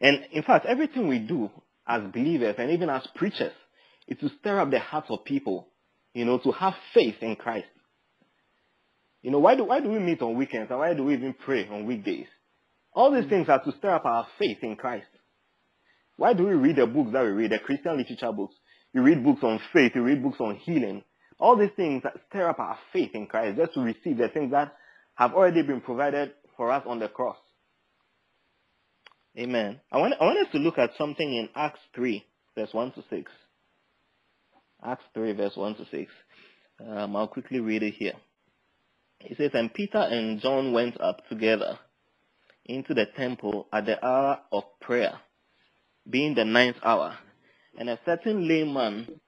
And 0.00 0.26
in 0.32 0.42
fact, 0.42 0.66
everything 0.66 1.08
we 1.08 1.18
do 1.18 1.50
as 1.86 2.02
believers 2.12 2.56
and 2.58 2.70
even 2.70 2.90
as 2.90 3.06
preachers 3.14 3.52
is 4.08 4.18
to 4.18 4.30
stir 4.40 4.60
up 4.60 4.70
the 4.70 4.78
hearts 4.78 5.08
of 5.10 5.24
people, 5.24 5.68
you 6.12 6.24
know, 6.24 6.38
to 6.38 6.52
have 6.52 6.74
faith 6.92 7.16
in 7.20 7.36
Christ. 7.36 7.66
You 9.22 9.30
know, 9.30 9.38
why 9.38 9.56
do, 9.56 9.64
why 9.64 9.80
do 9.80 9.88
we 9.88 9.98
meet 9.98 10.22
on 10.22 10.36
weekends 10.36 10.70
and 10.70 10.78
why 10.78 10.94
do 10.94 11.04
we 11.04 11.14
even 11.14 11.34
pray 11.34 11.68
on 11.68 11.86
weekdays? 11.86 12.26
All 12.92 13.12
these 13.12 13.28
things 13.28 13.48
are 13.48 13.62
to 13.62 13.72
stir 13.78 13.94
up 13.94 14.04
our 14.04 14.26
faith 14.38 14.58
in 14.62 14.76
Christ. 14.76 15.06
Why 16.16 16.32
do 16.32 16.46
we 16.46 16.54
read 16.54 16.76
the 16.76 16.86
books 16.86 17.12
that 17.12 17.24
we 17.24 17.30
read, 17.30 17.50
the 17.50 17.58
Christian 17.58 17.96
literature 17.96 18.32
books? 18.32 18.54
You 18.92 19.02
read 19.02 19.22
books 19.22 19.42
on 19.42 19.60
faith, 19.72 19.92
you 19.94 20.02
read 20.02 20.22
books 20.22 20.40
on 20.40 20.56
healing. 20.56 21.02
All 21.38 21.56
these 21.56 21.70
things 21.76 22.02
that 22.04 22.14
stir 22.28 22.48
up 22.48 22.58
our 22.58 22.78
faith 22.92 23.10
in 23.14 23.26
Christ 23.26 23.58
just 23.58 23.74
to 23.74 23.80
receive 23.80 24.16
the 24.16 24.28
things 24.28 24.52
that 24.52 24.74
have 25.16 25.32
already 25.32 25.62
been 25.62 25.80
provided 25.80 26.32
for 26.56 26.70
us 26.70 26.84
on 26.86 26.98
the 26.98 27.08
cross. 27.08 27.36
Amen. 29.38 29.80
I 29.92 29.98
want, 29.98 30.14
I 30.18 30.24
want 30.24 30.46
us 30.46 30.52
to 30.52 30.58
look 30.58 30.78
at 30.78 30.90
something 30.96 31.34
in 31.34 31.48
Acts 31.54 31.80
3, 31.94 32.24
verse 32.54 32.72
1 32.72 32.92
to 32.92 33.04
6. 33.10 33.32
Acts 34.84 35.04
3, 35.14 35.32
verse 35.32 35.56
1 35.56 35.74
to 35.76 35.86
6. 35.90 36.12
Um, 36.86 37.16
I'll 37.16 37.28
quickly 37.28 37.60
read 37.60 37.82
it 37.82 37.94
here. 37.94 38.14
It 39.20 39.36
says, 39.36 39.50
And 39.54 39.72
Peter 39.72 39.98
and 39.98 40.40
John 40.40 40.72
went 40.72 41.00
up 41.00 41.26
together 41.28 41.78
into 42.64 42.94
the 42.94 43.06
temple 43.16 43.68
at 43.72 43.86
the 43.86 44.04
hour 44.04 44.40
of 44.52 44.64
prayer, 44.80 45.18
being 46.08 46.34
the 46.34 46.44
ninth 46.44 46.76
hour. 46.82 47.16
And 47.78 47.90
a 47.90 47.98
certain 48.04 48.48
layman 48.48 49.20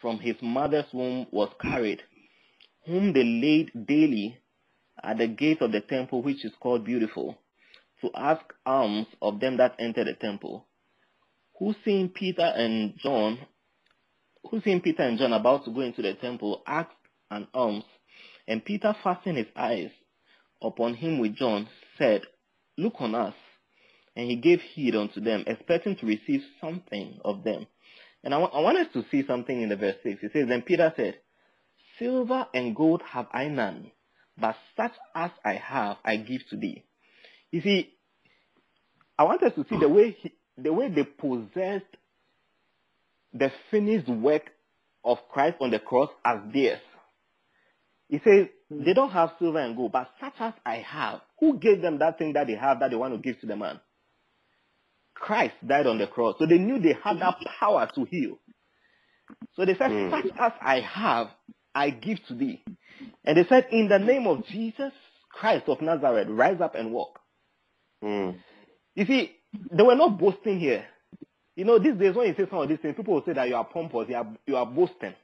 from 0.00 0.18
his 0.18 0.36
mother's 0.42 0.86
womb 0.92 1.26
was 1.30 1.50
carried, 1.60 2.02
whom 2.86 3.12
they 3.12 3.24
laid 3.24 3.86
daily 3.86 4.41
at 5.02 5.18
the 5.18 5.26
gate 5.26 5.60
of 5.60 5.72
the 5.72 5.80
temple, 5.80 6.22
which 6.22 6.44
is 6.44 6.52
called 6.60 6.84
Beautiful, 6.84 7.38
to 8.00 8.10
ask 8.14 8.42
alms 8.66 9.06
of 9.20 9.40
them 9.40 9.56
that 9.58 9.76
enter 9.78 10.04
the 10.04 10.14
temple. 10.14 10.66
Who 11.58 11.74
seeing 11.84 12.08
Peter 12.08 12.42
and 12.42 12.94
John, 12.98 13.38
who 14.50 14.60
seeing 14.60 14.80
Peter 14.80 15.02
and 15.02 15.18
John 15.18 15.32
about 15.32 15.64
to 15.64 15.70
go 15.70 15.80
into 15.80 16.02
the 16.02 16.14
temple, 16.14 16.62
asked 16.66 16.90
an 17.30 17.46
alms. 17.54 17.84
And 18.48 18.64
Peter, 18.64 18.94
fastened 19.02 19.38
his 19.38 19.46
eyes 19.56 19.90
upon 20.60 20.94
him 20.94 21.18
with 21.18 21.36
John, 21.36 21.68
said, 21.98 22.22
Look 22.76 22.94
on 22.98 23.14
us. 23.14 23.34
And 24.16 24.28
he 24.28 24.36
gave 24.36 24.60
heed 24.60 24.94
unto 24.94 25.20
them, 25.20 25.44
expecting 25.46 25.96
to 25.96 26.06
receive 26.06 26.42
something 26.60 27.18
of 27.24 27.44
them. 27.44 27.66
And 28.24 28.34
I, 28.34 28.40
w- 28.40 28.58
I 28.58 28.62
want 28.62 28.78
us 28.78 28.92
to 28.92 29.04
see 29.10 29.24
something 29.26 29.62
in 29.62 29.68
the 29.68 29.76
verse 29.76 29.96
6. 30.02 30.22
It 30.22 30.30
says, 30.32 30.48
Then 30.48 30.62
Peter 30.62 30.92
said, 30.96 31.18
Silver 31.98 32.46
and 32.54 32.74
gold 32.76 33.02
have 33.06 33.26
I 33.32 33.48
none, 33.48 33.90
but 34.38 34.56
such 34.76 34.92
as 35.14 35.30
I 35.44 35.54
have 35.54 35.96
I 36.04 36.16
give 36.16 36.42
to 36.50 36.56
thee. 36.56 36.84
You 37.50 37.60
see, 37.60 37.90
I 39.18 39.24
want 39.24 39.42
us 39.42 39.52
to 39.54 39.66
see 39.68 39.78
the 39.78 39.88
way 39.88 40.16
he, 40.18 40.32
the 40.56 40.72
way 40.72 40.88
they 40.88 41.04
possessed 41.04 41.84
the 43.32 43.50
finished 43.70 44.08
work 44.08 44.50
of 45.04 45.18
Christ 45.30 45.56
on 45.60 45.70
the 45.70 45.78
cross 45.78 46.10
as 46.24 46.38
theirs. 46.52 46.80
He 48.08 48.20
says 48.24 48.48
they 48.70 48.92
don't 48.94 49.10
have 49.10 49.32
silver 49.38 49.58
and 49.58 49.76
gold, 49.76 49.92
but 49.92 50.08
such 50.20 50.34
as 50.38 50.52
I 50.64 50.76
have. 50.76 51.20
Who 51.40 51.58
gave 51.58 51.80
them 51.82 51.98
that 51.98 52.18
thing 52.18 52.34
that 52.34 52.46
they 52.46 52.54
have 52.54 52.80
that 52.80 52.90
they 52.90 52.96
want 52.96 53.14
to 53.14 53.18
give 53.18 53.40
to 53.40 53.46
the 53.46 53.56
man? 53.56 53.80
Christ 55.14 55.54
died 55.66 55.86
on 55.86 55.98
the 55.98 56.06
cross. 56.06 56.36
So 56.38 56.46
they 56.46 56.58
knew 56.58 56.78
they 56.80 56.96
had 57.02 57.18
that 57.20 57.36
power 57.60 57.88
to 57.94 58.04
heal. 58.04 58.38
So 59.54 59.64
they 59.64 59.74
said, 59.76 59.90
Mm. 59.90 60.10
such 60.10 60.32
as 60.38 60.52
I 60.60 60.80
have, 60.80 61.28
I 61.74 61.90
give 61.90 62.18
to 62.28 62.34
thee. 62.34 62.62
And 63.24 63.36
they 63.36 63.44
said, 63.48 63.66
in 63.70 63.88
the 63.88 63.98
name 63.98 64.26
of 64.26 64.44
Jesus 64.46 64.92
Christ 65.32 65.64
of 65.68 65.80
Nazareth, 65.80 66.28
rise 66.30 66.60
up 66.60 66.74
and 66.74 66.92
walk. 66.92 67.18
Mm. 68.02 68.36
You 68.94 69.06
see, 69.06 69.32
they 69.70 69.82
were 69.82 69.94
not 69.94 70.18
boasting 70.18 70.60
here. 70.60 70.84
You 71.56 71.64
know, 71.64 71.78
these 71.78 71.94
days 71.94 72.14
when 72.14 72.28
you 72.28 72.34
say 72.34 72.48
some 72.48 72.60
of 72.60 72.68
these 72.68 72.78
things, 72.80 72.96
people 72.96 73.14
will 73.14 73.24
say 73.24 73.34
that 73.34 73.48
you 73.48 73.54
are 73.54 73.64
pompous, 73.64 74.08
you 74.08 74.16
are, 74.16 74.26
you 74.46 74.56
are 74.56 74.66
boasting. 74.66 75.14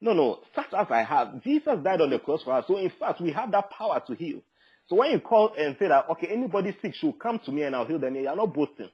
No, 0.00 0.12
no, 0.12 0.38
such 0.54 0.72
as 0.76 0.86
I 0.90 1.02
have. 1.02 1.42
Jesus 1.42 1.78
died 1.82 2.00
on 2.00 2.10
the 2.10 2.20
cross 2.20 2.42
for 2.44 2.52
us. 2.52 2.64
So 2.68 2.76
in 2.78 2.92
fact, 2.98 3.20
we 3.20 3.32
have 3.32 3.50
that 3.50 3.70
power 3.70 4.00
to 4.06 4.14
heal. 4.14 4.40
So 4.88 4.96
when 4.96 5.10
you 5.10 5.20
call 5.20 5.52
and 5.58 5.76
say 5.78 5.88
that, 5.88 6.08
okay, 6.10 6.28
anybody 6.28 6.76
sick 6.80 6.94
should 6.94 7.18
come 7.18 7.40
to 7.44 7.52
me 7.52 7.62
and 7.62 7.74
I'll 7.74 7.84
heal 7.84 7.98
them, 7.98 8.14
you 8.14 8.28
are 8.28 8.36
not 8.36 8.54
boasting. 8.54 8.88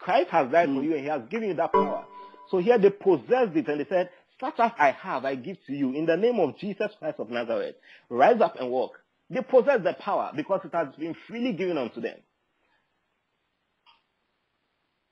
Christ 0.00 0.30
has 0.30 0.50
died 0.50 0.68
for 0.68 0.82
you 0.82 0.94
and 0.94 1.00
he 1.00 1.06
has 1.06 1.22
given 1.30 1.48
you 1.48 1.54
that 1.54 1.72
power. 1.72 2.04
So 2.50 2.58
here 2.58 2.78
they 2.78 2.90
possessed 2.90 3.56
it 3.56 3.68
and 3.68 3.80
they 3.80 3.86
said, 3.88 4.10
such 4.40 4.54
as 4.58 4.72
I 4.78 4.90
have, 4.90 5.24
I 5.24 5.34
give 5.34 5.56
to 5.66 5.72
you 5.72 5.92
in 5.94 6.06
the 6.06 6.16
name 6.16 6.38
of 6.40 6.58
Jesus 6.58 6.90
Christ 6.98 7.18
of 7.18 7.30
Nazareth. 7.30 7.76
Rise 8.08 8.40
up 8.40 8.56
and 8.58 8.70
walk. 8.70 9.00
They 9.30 9.40
possess 9.40 9.80
the 9.82 9.94
power 9.98 10.32
because 10.34 10.60
it 10.64 10.74
has 10.74 10.88
been 10.98 11.16
freely 11.26 11.52
given 11.52 11.78
unto 11.78 12.00
them. 12.00 12.18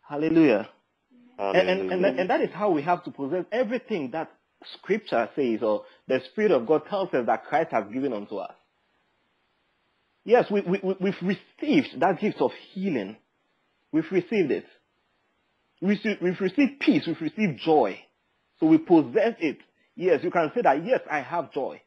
Hallelujah. 0.09 0.69
And, 1.39 1.69
and, 1.69 1.93
and, 1.93 2.21
and 2.21 2.31
that 2.31 2.41
is 2.43 2.51
how 2.53 2.71
we 2.71 2.83
have 2.83 3.03
to 3.05 3.11
possess 3.11 3.45
everything 3.51 4.11
that 4.13 4.31
scripture 4.79 5.29
says 5.35 5.61
or 5.63 5.85
the 6.07 6.21
Spirit 6.31 6.53
of 6.53 6.67
God 6.67 6.83
tells 6.89 7.13
us 7.13 7.27
that 7.27 7.47
Christ 7.47 7.71
has 7.73 7.85
given 7.93 8.13
unto 8.13 8.37
us. 8.37 8.53
Yes, 10.25 10.47
we, 10.51 10.61
we, 10.61 10.81
we've 11.01 11.15
received 11.23 12.01
that 12.01 12.21
gift 12.21 12.41
of 12.41 12.51
healing. 12.73 13.17
We've 13.93 14.11
received 14.11 14.51
it. 14.51 14.65
We've 15.81 16.41
received 16.41 16.81
peace. 16.81 17.03
We've 17.07 17.21
received 17.21 17.61
joy. 17.65 18.01
So 18.65 18.69
we 18.71 18.79
possess 18.79 19.35
it. 19.41 19.59
Yes, 19.95 20.21
you 20.25 20.31
can 20.31 20.51
say 20.55 20.63
that, 20.63 20.87
yes, 20.87 21.01
I 21.11 21.21
have 21.21 21.53
joy. 21.53 21.83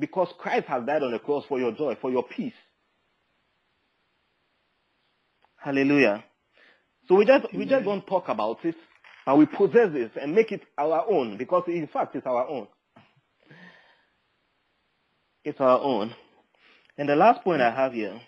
Because 0.00 0.26
Christ 0.36 0.66
has 0.66 0.84
died 0.84 1.04
on 1.04 1.12
the 1.12 1.20
cross 1.20 1.44
for 1.48 1.60
your 1.60 1.70
joy, 1.70 1.96
for 2.00 2.10
your 2.10 2.24
peace. 2.24 2.54
Hallelujah. 5.56 6.24
So 7.06 7.14
we 7.14 7.24
just 7.24 7.46
we 7.54 7.66
just 7.66 7.84
don't 7.84 8.04
talk 8.04 8.28
about 8.28 8.64
it, 8.64 8.74
but 9.24 9.38
we 9.38 9.46
possess 9.46 9.90
it 9.92 10.10
and 10.20 10.34
make 10.34 10.50
it 10.50 10.62
our 10.76 11.08
own 11.08 11.36
because 11.36 11.62
in 11.68 11.86
fact 11.86 12.16
it's 12.16 12.26
our 12.26 12.48
own. 12.48 12.66
It's 15.44 15.60
our 15.60 15.78
own. 15.80 16.16
And 16.96 17.08
the 17.08 17.14
last 17.14 17.44
point 17.44 17.62
I 17.62 17.70
have 17.70 17.92
here 17.92 18.20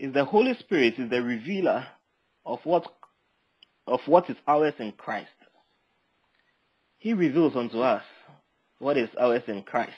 is 0.00 0.12
the 0.12 0.24
Holy 0.24 0.54
Spirit 0.58 0.94
is 0.98 1.10
the 1.10 1.22
revealer 1.22 1.86
of 2.44 2.58
what 2.64 2.92
of 3.86 4.00
what 4.06 4.28
is 4.28 4.36
ours 4.48 4.74
in 4.80 4.90
Christ. 4.92 5.28
He 6.98 7.12
reveals 7.12 7.54
unto 7.54 7.80
us 7.80 8.02
what 8.80 8.96
is 8.96 9.08
ours 9.20 9.42
in 9.46 9.62
Christ. 9.62 9.92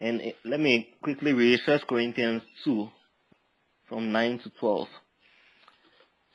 And 0.00 0.20
it, 0.20 0.36
let 0.44 0.60
me 0.60 0.90
quickly 1.02 1.32
read 1.32 1.60
1 1.66 1.80
Corinthians 1.88 2.42
2 2.64 2.88
from 3.88 4.12
9 4.12 4.40
to 4.40 4.50
12. 4.60 4.88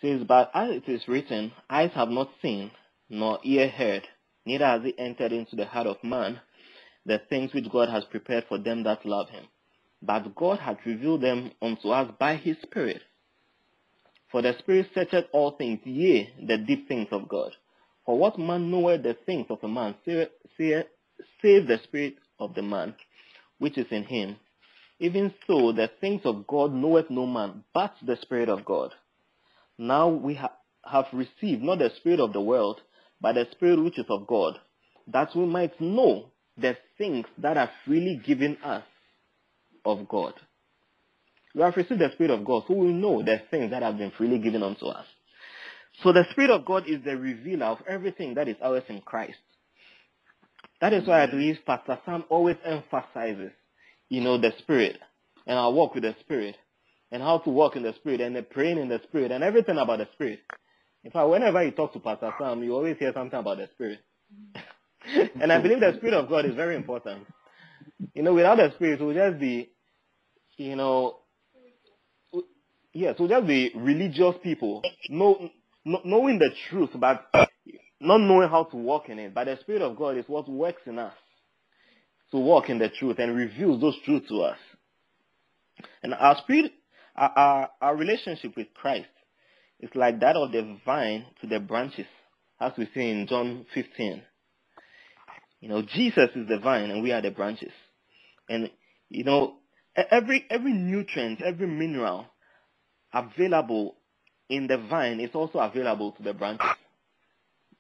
It 0.02 0.18
says, 0.20 0.28
But 0.28 0.52
as 0.54 0.72
it 0.72 0.90
is 0.90 1.08
written, 1.08 1.52
eyes 1.70 1.92
have 1.94 2.10
not 2.10 2.30
seen, 2.42 2.72
nor 3.10 3.40
ear 3.44 3.70
heard, 3.70 4.04
neither 4.46 4.66
has 4.66 4.82
it 4.84 4.96
entered 4.98 5.32
into 5.32 5.56
the 5.56 5.66
heart 5.66 5.88
of 5.88 6.04
man 6.04 6.42
the 7.06 7.22
things 7.30 7.54
which 7.54 7.72
God 7.72 7.90
has 7.90 8.04
prepared 8.06 8.46
for 8.48 8.58
them 8.58 8.84
that 8.84 9.06
love 9.06 9.30
him. 9.30 9.46
But 10.02 10.36
God 10.36 10.60
hath 10.60 10.78
revealed 10.86 11.22
them 11.22 11.52
unto 11.62 11.90
us 11.90 12.12
by 12.20 12.36
his 12.36 12.58
Spirit. 12.64 13.02
For 14.32 14.42
the 14.42 14.56
Spirit 14.60 14.88
searcheth 14.94 15.26
all 15.32 15.52
things, 15.52 15.80
yea, 15.86 16.34
the 16.48 16.58
deep 16.58 16.88
things 16.88 17.08
of 17.12 17.30
God. 17.30 17.52
For 18.06 18.18
what 18.18 18.38
man 18.38 18.70
knoweth 18.70 19.04
the 19.04 19.16
things 19.26 19.48
of 19.50 19.60
a 19.64 19.68
man, 19.68 19.96
save 20.06 20.28
the 21.68 21.80
spirit 21.86 22.16
of 22.40 22.54
the 22.54 22.62
man 22.62 22.96
which 23.60 23.78
is 23.78 23.88
in 23.92 24.04
him? 24.04 24.36
Even 25.00 25.34
so, 25.48 25.72
the 25.72 25.90
things 26.00 26.22
of 26.26 26.48
God 26.48 26.74
knoweth 26.74 27.10
no 27.10 27.26
man, 27.26 27.64
but 27.74 27.94
the 28.06 28.18
Spirit 28.22 28.48
of 28.50 28.64
God. 28.64 28.94
Now 29.78 30.08
we 30.08 30.36
ha- 30.36 30.54
have 30.86 31.08
received 31.12 31.62
not 31.62 31.80
the 31.80 31.90
Spirit 31.98 32.20
of 32.20 32.32
the 32.32 32.42
world, 32.42 32.80
but 33.20 33.34
the 33.34 33.48
Spirit 33.52 33.84
which 33.84 33.98
is 33.98 34.06
of 34.10 34.28
God, 34.28 34.60
that 35.08 35.36
we 35.36 35.46
might 35.46 35.80
know 35.82 36.32
the 36.58 36.78
things 36.98 37.26
that 37.40 37.58
are 37.58 37.70
freely 37.86 38.22
given 38.26 38.58
us 38.64 38.84
of 39.84 40.08
God. 40.08 40.34
We 41.56 41.62
have 41.62 41.76
received 41.76 42.00
the 42.02 42.12
Spirit 42.14 42.32
of 42.32 42.46
God, 42.46 42.64
so 42.68 42.74
we 42.74 42.94
know 42.94 43.24
the 43.24 43.42
things 43.52 43.72
that 43.72 43.84
have 43.84 43.98
been 43.98 44.12
freely 44.12 44.40
given 44.40 44.64
unto 44.64 44.86
us. 44.86 45.06
So 46.02 46.12
the 46.12 46.26
Spirit 46.32 46.50
of 46.50 46.66
God 46.66 46.88
is 46.88 47.04
the 47.04 47.18
revealer 47.18 47.68
of 47.68 47.80
everything 47.88 48.34
that 48.36 48.48
is 48.48 48.58
ours 48.64 48.84
in 48.90 49.02
Christ. 49.02 49.38
That 50.82 50.94
is 50.94 51.08
why 51.08 51.24
I 51.24 51.28
believe 51.28 51.60
Pastor 51.66 52.00
Sam 52.06 52.26
always 52.30 52.58
emphasizes, 52.66 53.52
you 54.10 54.22
know, 54.22 54.38
the 54.38 54.52
Spirit 54.60 54.98
and 55.46 55.58
our 55.58 55.72
walk 55.72 55.94
with 55.94 56.04
the 56.04 56.16
Spirit 56.22 56.58
and 57.12 57.22
how 57.22 57.38
to 57.40 57.50
walk 57.50 57.76
in 57.76 57.84
the 57.84 57.94
Spirit 57.94 58.22
and 58.22 58.36
the 58.36 58.42
praying 58.42 58.80
in 58.80 58.90
the 58.90 59.00
Spirit 59.04 59.32
and 59.32 59.44
everything 59.44 59.78
about 59.78 60.00
the 60.00 60.08
Spirit. 60.14 60.40
In 61.04 61.12
fact, 61.12 61.30
whenever 61.30 61.64
you 61.64 61.72
talk 61.72 61.94
to 61.94 62.00
Pastor 62.00 62.34
Sam, 62.40 62.64
you 62.64 62.74
always 62.74 62.98
hear 62.98 63.14
something 63.14 63.40
about 63.40 63.58
the 63.58 63.70
Spirit. 63.74 64.00
and 65.42 65.52
I 65.52 65.62
believe 65.62 65.80
the 65.80 65.94
Spirit 65.98 66.16
of 66.16 66.28
God 66.28 66.46
is 66.46 66.56
very 66.56 66.76
important. 66.76 67.28
You 68.14 68.24
know, 68.24 68.34
without 68.34 68.58
the 68.58 68.72
Spirit, 68.76 69.00
we'll 69.00 69.14
just 69.14 69.40
be, 69.40 69.70
you 70.58 70.76
know, 70.76 71.18
yes, 72.94 73.16
we'll 73.20 73.30
just 73.30 73.48
be 73.48 73.72
religious 73.76 74.36
people, 74.42 74.82
know, 75.10 75.50
knowing 75.86 76.40
the 76.40 76.50
truth, 76.70 76.92
but 76.96 77.26
not 78.00 78.20
knowing 78.20 78.50
how 78.50 78.66
to 78.66 78.78
walk 78.78 79.10
in 79.10 79.20
it. 79.20 79.34
But 79.34 79.46
the 79.46 79.58
Spirit 79.62 79.82
of 79.82 79.98
God 79.98 80.18
is 80.18 80.26
what 80.28 80.50
works 80.50 80.82
in 80.86 81.00
us 81.00 81.14
to 82.32 82.40
walk 82.40 82.70
in 82.70 82.80
the 82.80 82.90
truth 82.90 83.20
and 83.20 83.36
reveals 83.36 83.80
those 83.80 83.96
truths 84.04 84.28
to 84.30 84.42
us. 84.42 84.58
And 86.02 86.14
our 86.14 86.36
spirit, 86.40 86.72
our, 87.16 87.30
our, 87.30 87.70
our 87.80 87.96
relationship 87.96 88.58
with 88.58 88.74
Christ 88.74 89.08
is 89.80 89.92
like 89.94 90.20
that 90.22 90.36
of 90.36 90.52
the 90.52 90.78
vine 90.84 91.26
to 91.42 91.48
the 91.48 91.60
branches, 91.60 92.08
as 92.60 92.72
we 92.78 92.90
see 92.94 93.10
in 93.10 93.28
John 93.28 93.66
15. 93.74 94.24
You 95.62 95.70
know, 95.70 95.84
Jesus 95.84 96.30
is 96.36 96.48
the 96.48 96.58
vine 96.58 96.90
and 96.90 97.04
we 97.04 97.12
are 97.12 97.22
the 97.22 97.30
branches. 97.30 97.72
And, 98.50 98.72
you 99.10 99.24
know, 99.24 99.58
every, 99.96 100.46
every 100.50 100.74
nutrient, 100.74 101.42
every 101.42 101.68
mineral 101.68 102.26
available 103.14 103.96
in 104.50 104.68
the 104.68 104.78
vine 104.78 105.20
is 105.20 105.32
also 105.34 105.60
available 105.60 106.12
to 106.14 106.24
the 106.24 106.34
branches. 106.34 106.68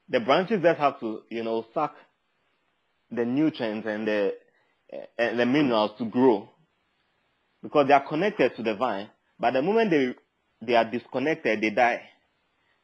The 0.09 0.19
branches 0.19 0.61
just 0.61 0.79
have 0.79 0.99
to, 0.99 1.21
you 1.29 1.43
know, 1.43 1.65
suck 1.73 1.95
the 3.11 3.25
nutrients 3.25 3.87
and 3.87 4.07
the, 4.07 4.33
eh, 4.91 5.05
and 5.17 5.39
the 5.39 5.45
minerals 5.45 5.91
to 5.97 6.05
grow 6.05 6.49
because 7.61 7.87
they 7.87 7.93
are 7.93 8.07
connected 8.07 8.55
to 8.55 8.63
the 8.63 8.75
vine. 8.75 9.09
But 9.39 9.51
the 9.51 9.61
moment 9.61 9.91
they, 9.91 10.15
they 10.65 10.75
are 10.75 10.89
disconnected, 10.89 11.61
they 11.61 11.69
die. 11.69 12.01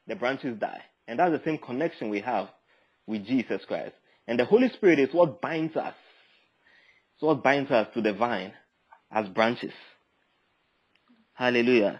The 0.08 0.16
branches 0.16 0.58
die. 0.60 0.82
And 1.08 1.20
that's 1.20 1.32
the 1.32 1.42
same 1.44 1.58
connection 1.58 2.10
we 2.10 2.22
have 2.22 2.48
with 3.06 3.26
Jesus 3.26 3.62
Christ. 3.68 3.96
And 4.28 4.40
the 4.40 4.46
Holy 4.46 4.70
Spirit 4.70 5.00
is 5.00 5.10
what 5.14 5.42
binds 5.42 5.76
us. 5.76 5.96
It's 7.16 7.24
what 7.24 7.44
binds 7.44 7.72
us 7.72 7.88
to 7.94 8.02
the 8.02 8.14
vine 8.14 8.54
as 9.12 9.28
branches. 9.28 9.74
Hallelujah. 11.34 12.00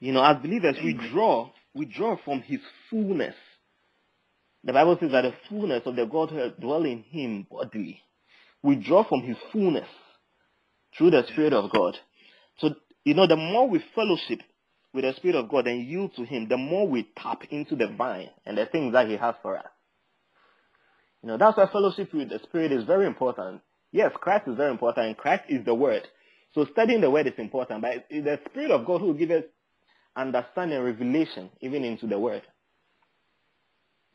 You 0.00 0.12
know, 0.12 0.22
as 0.22 0.42
believers, 0.42 0.76
we 0.82 0.92
draw, 0.92 1.50
we 1.74 1.86
draw 1.86 2.16
from 2.24 2.42
his 2.42 2.60
fullness. 2.90 3.34
The 4.64 4.72
Bible 4.72 4.96
says 5.00 5.12
that 5.12 5.22
the 5.22 5.34
fullness 5.48 5.82
of 5.86 5.96
the 5.96 6.06
Godhead 6.06 6.60
dwell 6.60 6.84
in 6.84 7.02
him 7.02 7.46
bodily. 7.50 8.02
We 8.62 8.76
draw 8.76 9.04
from 9.08 9.22
his 9.22 9.36
fullness 9.52 9.88
through 10.96 11.12
the 11.12 11.24
Spirit 11.28 11.52
of 11.52 11.70
God. 11.70 11.96
So, 12.58 12.74
you 13.04 13.14
know, 13.14 13.26
the 13.26 13.36
more 13.36 13.68
we 13.68 13.82
fellowship 13.94 14.40
with 14.92 15.04
the 15.04 15.12
Spirit 15.14 15.36
of 15.36 15.48
God 15.48 15.66
and 15.66 15.86
yield 15.86 16.14
to 16.16 16.24
him, 16.24 16.48
the 16.48 16.56
more 16.56 16.88
we 16.88 17.08
tap 17.16 17.44
into 17.50 17.76
the 17.76 17.86
vine 17.86 18.30
and 18.44 18.58
the 18.58 18.66
things 18.66 18.92
that 18.92 19.08
he 19.08 19.16
has 19.16 19.34
for 19.42 19.56
us. 19.56 19.66
You 21.22 21.28
know, 21.28 21.38
that's 21.38 21.56
why 21.56 21.68
fellowship 21.70 22.12
with 22.12 22.30
the 22.30 22.40
Spirit 22.40 22.72
is 22.72 22.84
very 22.84 23.06
important. 23.06 23.60
Yes, 23.92 24.12
Christ 24.14 24.48
is 24.48 24.56
very 24.56 24.70
important 24.70 25.06
and 25.06 25.16
Christ 25.16 25.44
is 25.48 25.64
the 25.64 25.74
Word. 25.74 26.02
So 26.54 26.66
studying 26.72 27.00
the 27.00 27.10
Word 27.10 27.26
is 27.26 27.34
important, 27.38 27.82
but 27.82 28.06
it's 28.10 28.24
the 28.24 28.40
Spirit 28.50 28.70
of 28.70 28.86
God 28.86 29.00
who 29.00 29.14
gives 29.14 29.32
us 29.32 29.44
understanding 30.16 30.82
revelation 30.82 31.50
even 31.60 31.84
into 31.84 32.06
the 32.06 32.18
word. 32.18 32.42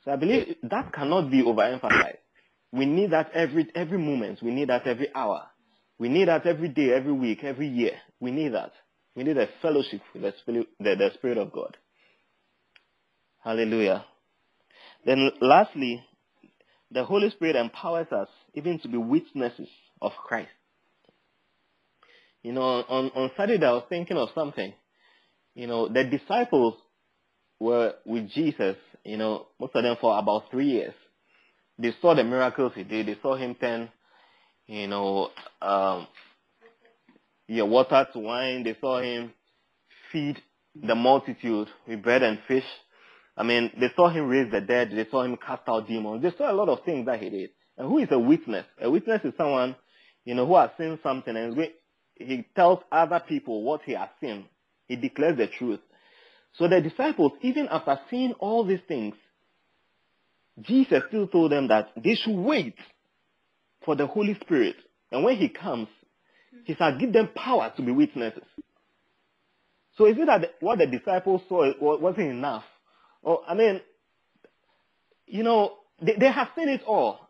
So 0.04 0.12
I 0.12 0.16
believe 0.16 0.56
that 0.64 0.92
cannot 0.94 1.30
be 1.30 1.44
overemphasized. 1.44 2.18
We 2.72 2.86
need 2.86 3.12
that 3.12 3.32
every 3.34 3.68
every 3.76 3.98
moment. 3.98 4.42
We 4.42 4.52
need 4.52 4.70
that 4.70 4.88
every 4.88 5.14
hour. 5.14 5.44
We 6.00 6.10
need 6.10 6.30
that 6.30 6.48
every 6.48 6.70
day, 6.70 6.92
every 6.94 7.12
week, 7.12 7.44
every 7.44 7.68
year. 7.68 7.94
We 8.20 8.32
need 8.32 8.54
that. 8.54 8.72
We 9.16 9.24
need 9.24 9.38
a 9.38 9.48
fellowship 9.62 10.02
with 10.14 10.24
the 10.24 10.34
Spirit, 10.42 10.68
the, 10.80 10.96
the 10.96 11.12
Spirit 11.16 11.38
of 11.38 11.52
God. 11.52 11.78
Hallelujah. 13.44 14.06
Then 15.06 15.30
lastly, 15.42 16.04
the 16.90 17.04
Holy 17.04 17.30
Spirit 17.32 17.56
empowers 17.56 18.08
us 18.12 18.30
even 18.54 18.80
to 18.80 18.88
be 18.88 18.98
witnesses 18.98 19.70
of 20.02 20.14
Christ. 20.26 20.50
You 22.42 22.54
know, 22.54 22.62
on, 22.64 23.12
on 23.14 23.32
Saturday 23.38 23.66
I 23.66 23.72
was 23.72 23.86
thinking 23.90 24.18
of 24.18 24.30
something 24.34 24.74
you 25.56 25.68
know, 25.68 25.88
the 25.88 26.04
disciples 26.04 26.76
were 27.60 27.94
with 28.06 28.30
Jesus, 28.32 28.78
you 29.04 29.18
know, 29.18 29.48
most 29.60 29.76
of 29.76 29.84
them 29.84 29.98
for 30.00 30.18
about 30.18 30.50
three 30.52 30.68
years. 30.68 30.94
They 31.78 31.94
saw 32.02 32.16
the 32.16 32.24
miracles 32.24 32.74
he 32.76 32.84
did. 32.84 33.08
They 33.08 33.18
saw 33.22 33.36
him 33.36 33.56
turn, 33.56 33.90
you 34.68 34.88
know, 34.88 35.30
um, 35.62 36.08
yeah, 37.48 37.64
water 37.64 38.08
to 38.14 38.20
wine. 38.20 38.64
They 38.64 38.78
saw 38.80 39.02
him 39.02 39.34
feed 40.12 40.38
the 40.76 40.96
multitude 40.96 41.68
with 41.88 42.02
bread 42.02 42.24
and 42.24 42.40
fish. 42.48 42.64
I 43.36 43.44
mean, 43.44 43.72
they 43.80 43.90
saw 43.96 44.10
him 44.10 44.28
raise 44.28 44.52
the 44.52 44.62
dead. 44.62 44.92
They 44.92 45.08
saw 45.10 45.24
him 45.24 45.38
cast 45.38 45.64
out 45.68 45.88
demons. 45.88 46.22
They 46.22 46.32
saw 46.38 46.52
a 46.52 46.54
lot 46.54 46.70
of 46.70 46.84
things 46.86 47.06
that 47.08 47.22
he 47.22 47.30
did. 47.30 47.50
And 47.78 47.88
who 47.88 47.98
is 48.00 48.10
a 48.12 48.20
witness? 48.20 48.66
A 48.82 48.90
witness 48.90 49.22
is 49.24 49.34
someone, 49.38 49.76
you 50.26 50.36
know, 50.36 50.46
who 50.46 50.56
has 50.56 50.70
seen 50.78 51.00
something 51.02 51.36
and 51.36 51.58
he 52.16 52.46
tells 52.56 52.80
other 52.92 53.22
people 53.28 53.64
what 53.64 53.82
he 53.84 53.94
has 53.94 54.10
seen. 54.20 54.46
He 54.92 54.98
declares 54.98 55.38
the 55.38 55.48
truth. 55.48 55.80
So 56.58 56.68
the 56.68 56.82
disciples, 56.82 57.32
even 57.42 57.70
after 57.72 57.98
seeing 58.10 58.34
all 58.34 58.66
these 58.66 58.82
things, 58.90 59.16
Jesus 60.60 61.04
still 61.08 61.28
told 61.28 61.54
them 61.54 61.70
that 61.70 61.92
they 61.96 62.16
should 62.16 62.36
wait 62.36 62.76
for 63.86 63.96
the 63.96 64.06
Holy 64.06 64.38
Spirit. 64.42 64.76
And 65.10 65.24
when 65.24 65.38
he 65.38 65.48
comes, 65.48 65.88
he 66.66 66.76
shall 66.76 67.00
give 67.00 67.14
them 67.14 67.30
power 67.34 67.72
to 67.78 67.82
be 67.82 67.94
witnesses. 67.94 68.44
So 69.98 70.08
is 70.08 70.18
it 70.18 70.26
that 70.26 70.56
what 70.60 70.80
the 70.80 70.88
disciples 70.88 71.42
saw 71.48 71.72
wasn't 71.80 72.32
enough? 72.32 72.66
Or, 73.24 73.44
I 73.48 73.54
mean, 73.54 73.80
you 75.26 75.44
know, 75.44 75.78
they, 76.02 76.18
they 76.20 76.30
have 76.30 76.50
seen 76.54 76.68
it 76.68 76.82
all. 76.86 77.30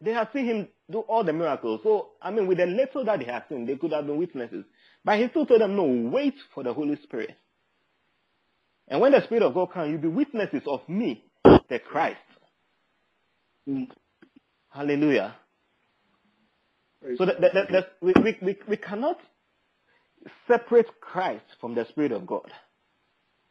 They 0.00 0.12
have 0.12 0.28
seen 0.32 0.46
him 0.46 0.68
do 0.88 1.00
all 1.00 1.24
the 1.24 1.32
miracles. 1.32 1.80
So, 1.82 2.10
I 2.22 2.30
mean, 2.30 2.46
with 2.46 2.58
the 2.58 2.66
little 2.66 3.04
that 3.04 3.18
they 3.18 3.24
have 3.24 3.46
seen, 3.48 3.66
they 3.66 3.74
could 3.74 3.92
have 3.92 4.06
been 4.06 4.16
witnesses. 4.16 4.64
But 5.04 5.18
he 5.18 5.28
still 5.28 5.46
told 5.46 5.60
them, 5.60 5.76
no, 5.76 6.10
wait 6.10 6.34
for 6.54 6.62
the 6.62 6.72
Holy 6.72 6.98
Spirit. 7.02 7.36
And 8.88 9.00
when 9.00 9.12
the 9.12 9.22
Spirit 9.24 9.44
of 9.44 9.54
God 9.54 9.72
comes, 9.72 9.90
you'll 9.90 10.00
be 10.00 10.08
witnesses 10.08 10.62
of 10.66 10.80
me, 10.88 11.24
the 11.44 11.78
Christ. 11.78 12.18
Mm. 13.68 13.88
Hallelujah. 14.70 15.36
So 17.16 17.24
that, 17.24 17.40
that, 17.40 17.68
that, 17.70 17.86
we, 18.02 18.12
we, 18.22 18.36
we, 18.42 18.58
we 18.68 18.76
cannot 18.76 19.18
separate 20.46 20.88
Christ 21.00 21.44
from 21.60 21.74
the 21.74 21.86
Spirit 21.88 22.12
of 22.12 22.26
God. 22.26 22.50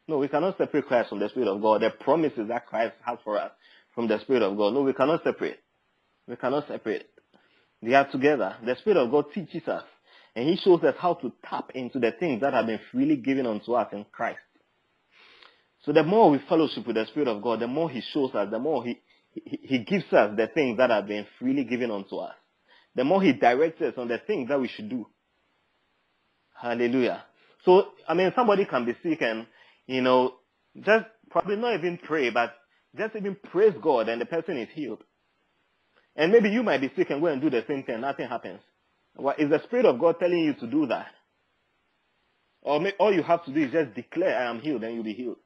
No, 0.06 0.18
we 0.18 0.28
cannot 0.28 0.56
separate 0.58 0.86
Christ 0.86 1.08
from 1.08 1.20
the 1.20 1.28
Spirit 1.28 1.48
of 1.48 1.60
God. 1.60 1.82
The 1.82 1.90
promises 1.90 2.48
that 2.48 2.66
Christ 2.66 2.94
has 3.04 3.18
for 3.24 3.38
us 3.38 3.50
from 3.94 4.08
the 4.08 4.20
Spirit 4.20 4.42
of 4.42 4.56
God. 4.56 4.74
No, 4.74 4.82
we 4.82 4.92
cannot 4.92 5.24
separate. 5.24 5.58
We 6.28 6.36
cannot 6.36 6.68
separate. 6.68 7.08
They 7.82 7.94
are 7.94 8.10
together. 8.10 8.56
The 8.64 8.76
Spirit 8.76 8.98
of 8.98 9.10
God 9.10 9.26
teaches 9.34 9.66
us, 9.66 9.84
and 10.34 10.48
He 10.48 10.56
shows 10.56 10.82
us 10.82 10.94
how 10.98 11.14
to 11.14 11.32
tap 11.48 11.70
into 11.74 11.98
the 11.98 12.12
things 12.12 12.40
that 12.40 12.52
have 12.54 12.66
been 12.66 12.80
freely 12.92 13.16
given 13.16 13.46
unto 13.46 13.72
us 13.72 13.88
in 13.92 14.04
Christ. 14.12 14.38
So 15.84 15.92
the 15.92 16.02
more 16.02 16.30
we 16.30 16.38
fellowship 16.48 16.86
with 16.86 16.96
the 16.96 17.06
Spirit 17.06 17.28
of 17.28 17.42
God, 17.42 17.60
the 17.60 17.66
more 17.66 17.90
He 17.90 18.02
shows 18.12 18.34
us, 18.34 18.48
the 18.50 18.58
more 18.58 18.84
He, 18.84 19.00
he, 19.32 19.60
he 19.62 19.78
gives 19.78 20.12
us 20.12 20.36
the 20.36 20.48
things 20.54 20.78
that 20.78 20.90
have 20.90 21.06
been 21.06 21.26
freely 21.38 21.64
given 21.64 21.90
unto 21.90 22.16
us. 22.16 22.34
The 22.94 23.04
more 23.04 23.22
He 23.22 23.32
directs 23.32 23.80
us 23.80 23.94
on 23.96 24.08
the 24.08 24.18
things 24.18 24.48
that 24.48 24.60
we 24.60 24.68
should 24.68 24.88
do. 24.88 25.06
Hallelujah. 26.60 27.24
So, 27.64 27.88
I 28.06 28.14
mean, 28.14 28.32
somebody 28.36 28.66
can 28.66 28.84
be 28.84 28.94
sick 29.02 29.22
and, 29.22 29.46
you 29.86 30.02
know, 30.02 30.34
just 30.84 31.06
probably 31.30 31.56
not 31.56 31.74
even 31.74 31.98
pray, 32.04 32.30
but 32.30 32.54
just 32.96 33.16
even 33.16 33.36
praise 33.50 33.74
God 33.80 34.08
and 34.08 34.20
the 34.20 34.26
person 34.26 34.58
is 34.58 34.68
healed. 34.74 35.02
And 36.16 36.32
maybe 36.32 36.50
you 36.50 36.62
might 36.62 36.80
be 36.80 36.90
sick 36.96 37.10
and 37.10 37.20
go 37.20 37.28
and 37.28 37.40
do 37.40 37.50
the 37.50 37.64
same 37.68 37.84
thing, 37.84 38.00
nothing 38.00 38.28
happens. 38.28 38.60
Well, 39.16 39.34
is 39.38 39.50
the 39.50 39.60
Spirit 39.64 39.86
of 39.86 39.98
God 40.00 40.16
telling 40.20 40.38
you 40.38 40.54
to 40.54 40.66
do 40.66 40.86
that? 40.86 41.08
Or 42.62 42.80
may, 42.80 42.92
all 42.98 43.12
you 43.12 43.22
have 43.22 43.44
to 43.46 43.52
do 43.52 43.60
is 43.60 43.72
just 43.72 43.94
declare, 43.94 44.38
I 44.38 44.50
am 44.50 44.60
healed, 44.60 44.84
and 44.84 44.94
you'll 44.94 45.04
be 45.04 45.14
healed. 45.14 45.38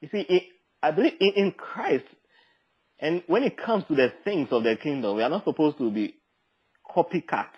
You 0.00 0.08
see, 0.12 0.20
it, 0.28 0.42
I 0.82 0.90
believe 0.92 1.14
in, 1.20 1.32
in 1.36 1.52
Christ, 1.52 2.04
and 3.00 3.22
when 3.26 3.44
it 3.44 3.56
comes 3.58 3.84
to 3.88 3.94
the 3.94 4.12
things 4.24 4.48
of 4.50 4.64
the 4.64 4.76
kingdom, 4.76 5.16
we 5.16 5.22
are 5.22 5.30
not 5.30 5.44
supposed 5.44 5.78
to 5.78 5.90
be 5.90 6.16
copycats 6.96 7.48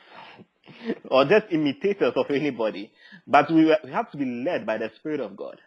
or 1.11 1.25
just 1.27 1.47
imitators 1.51 2.13
of 2.17 2.27
anybody, 2.31 2.93
but 3.27 3.51
we, 3.51 3.65
we 3.85 3.91
have 3.93 4.11
to 4.13 4.19
be 4.19 4.25
led 4.25 4.67
by 4.67 4.79
the 4.79 4.91
Spirit 4.99 5.21
of 5.21 5.37
God. 5.37 5.61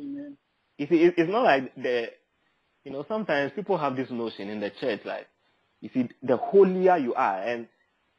Amen. 0.00 0.36
You 0.78 0.86
see, 0.88 1.02
it, 1.04 1.14
it's 1.16 1.30
not 1.30 1.44
like 1.44 1.74
the, 1.76 2.08
you 2.84 2.92
know, 2.92 3.04
sometimes 3.08 3.52
people 3.54 3.78
have 3.78 3.96
this 3.96 4.10
notion 4.10 4.48
in 4.48 4.60
the 4.60 4.70
church, 4.80 5.00
like, 5.04 5.26
you 5.80 5.90
see, 5.92 6.08
the 6.22 6.36
holier 6.36 6.96
you 6.96 7.14
are, 7.14 7.42
and, 7.42 7.68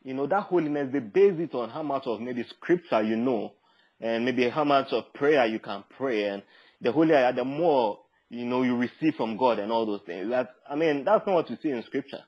you 0.03 0.13
know, 0.13 0.27
that 0.27 0.43
holiness, 0.43 0.89
they 0.91 0.99
base 0.99 1.39
it 1.39 1.53
on 1.53 1.69
how 1.69 1.83
much 1.83 2.03
of 2.05 2.21
maybe 2.21 2.45
scripture 2.49 3.01
you 3.01 3.15
know, 3.15 3.53
and 3.99 4.25
maybe 4.25 4.49
how 4.49 4.63
much 4.63 4.87
of 4.91 5.13
prayer 5.13 5.45
you 5.45 5.59
can 5.59 5.83
pray, 5.95 6.25
and 6.25 6.43
the 6.81 6.91
holier, 6.91 7.31
the 7.33 7.43
more, 7.43 7.99
you 8.29 8.45
know, 8.45 8.63
you 8.63 8.75
receive 8.77 9.15
from 9.15 9.37
God 9.37 9.59
and 9.59 9.71
all 9.71 9.85
those 9.85 10.01
things. 10.05 10.29
That, 10.29 10.49
I 10.69 10.75
mean, 10.75 11.03
that's 11.03 11.25
not 11.27 11.33
what 11.33 11.49
you 11.49 11.57
see 11.61 11.69
in 11.69 11.83
scripture. 11.83 12.23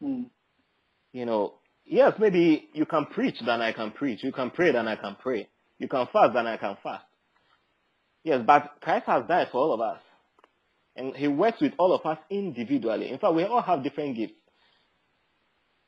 Hmm 0.00 0.22
you 1.12 1.26
know, 1.26 1.54
yes, 1.84 2.14
maybe 2.18 2.68
you 2.72 2.86
can 2.86 3.06
preach 3.06 3.36
than 3.44 3.60
I 3.60 3.72
can 3.72 3.90
preach. 3.90 4.22
You 4.22 4.32
can 4.32 4.50
pray 4.50 4.72
than 4.72 4.88
I 4.88 4.96
can 4.96 5.16
pray. 5.20 5.48
You 5.78 5.88
can 5.88 6.06
fast 6.12 6.34
than 6.34 6.46
I 6.46 6.56
can 6.56 6.76
fast. 6.82 7.04
Yes, 8.24 8.42
but 8.46 8.76
Christ 8.80 9.06
has 9.06 9.24
died 9.28 9.48
for 9.50 9.58
all 9.58 9.72
of 9.74 9.80
us. 9.80 10.00
And 10.96 11.14
he 11.16 11.28
works 11.28 11.60
with 11.60 11.72
all 11.78 11.92
of 11.94 12.04
us 12.04 12.18
individually. 12.30 13.10
In 13.10 13.18
fact, 13.18 13.34
we 13.34 13.44
all 13.44 13.62
have 13.62 13.82
different 13.82 14.16
gifts. 14.16 14.34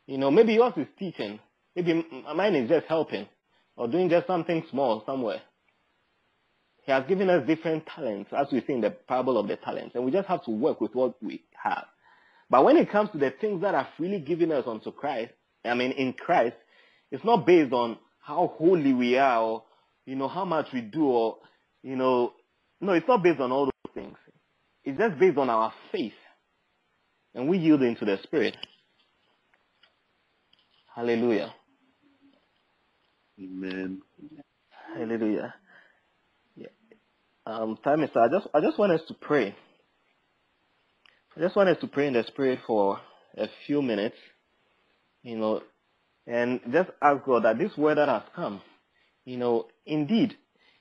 You 0.07 0.19
know, 0.19 0.31
maybe 0.31 0.55
yours 0.55 0.75
is 0.77 0.87
teaching. 0.99 1.39
Maybe 1.77 2.07
mine 2.35 2.55
is 2.55 2.69
just 2.69 2.87
helping 2.87 3.27
or 3.77 3.89
doing 3.89 4.09
just 4.09 4.27
something 4.27 4.65
small 4.71 5.03
somewhere. 5.05 5.43
He 6.85 6.93
has 6.93 7.05
given 7.09 7.31
us 7.31 7.47
different 7.47 7.87
talents, 7.87 8.31
as 8.37 8.47
we 8.53 8.63
see 8.67 8.75
in 8.75 8.83
the 8.83 8.91
parable 8.91 9.39
of 9.39 9.49
the 9.49 9.57
talents, 9.57 9.95
and 9.95 10.05
we 10.05 10.11
just 10.11 10.29
have 10.29 10.45
to 10.45 10.51
work 10.51 10.81
with 10.81 10.95
what 10.95 11.15
we 11.23 11.43
have. 11.63 11.87
But 12.51 12.65
when 12.65 12.77
it 12.77 12.91
comes 12.91 13.11
to 13.13 13.19
the 13.19 13.31
things 13.41 13.63
that 13.63 13.75
are 13.75 13.89
freely 13.97 14.21
given 14.21 14.53
us 14.53 14.65
unto 14.67 14.93
Christ, 14.93 15.33
I 15.65 15.75
mean, 15.75 15.93
in 15.93 16.13
Christ, 16.13 16.57
it's 17.11 17.25
not 17.25 17.47
based 17.47 17.73
on 17.73 17.99
how 18.21 18.53
holy 18.59 18.93
we 18.93 19.17
are 19.17 19.43
or, 19.43 19.63
you 20.05 20.15
know, 20.15 20.29
how 20.29 20.45
much 20.45 20.67
we 20.75 20.83
do 20.83 21.07
or, 21.07 21.39
you 21.83 21.97
know, 21.97 22.35
no, 22.81 22.93
it's 22.93 23.09
not 23.09 23.23
based 23.23 23.41
on 23.41 23.51
all 23.51 23.65
those 23.65 23.95
things. 23.95 24.17
It's 24.85 24.99
just 24.99 25.19
based 25.19 25.39
on 25.39 25.51
our 25.51 25.73
faith. 25.93 26.13
And 27.35 27.49
we 27.49 27.59
yield 27.59 27.83
into 27.83 28.05
the 28.05 28.19
Spirit. 28.25 28.57
Hallelujah. 30.95 31.55
Amen. 33.41 34.03
Hallelujah. 34.97 35.55
Yeah. 36.57 36.69
Um, 37.47 37.79
time 37.85 38.03
is 38.03 38.11
I 38.17 38.29
just 38.29 38.49
I 38.55 38.61
just 38.61 38.79
want 38.79 38.93
us 38.93 39.03
to 39.09 39.15
pray. 39.15 39.57
I 41.37 41.41
just 41.41 41.57
wanted 41.57 41.81
to 41.81 41.87
pray 41.89 42.09
in 42.09 42.15
the 42.15 42.25
spirit 42.29 42.61
for 42.67 43.01
a 43.37 43.49
few 43.67 43.83
minutes, 43.83 44.17
you 45.23 45.37
know, 45.39 45.63
and 46.27 46.61
just 46.73 46.91
ask 47.03 47.25
God 47.25 47.45
that 47.45 47.59
this 47.59 47.77
word 47.77 47.99
that 47.99 48.09
has 48.09 48.23
come, 48.37 48.63
you 49.25 49.37
know, 49.39 49.67
indeed, 49.87 50.37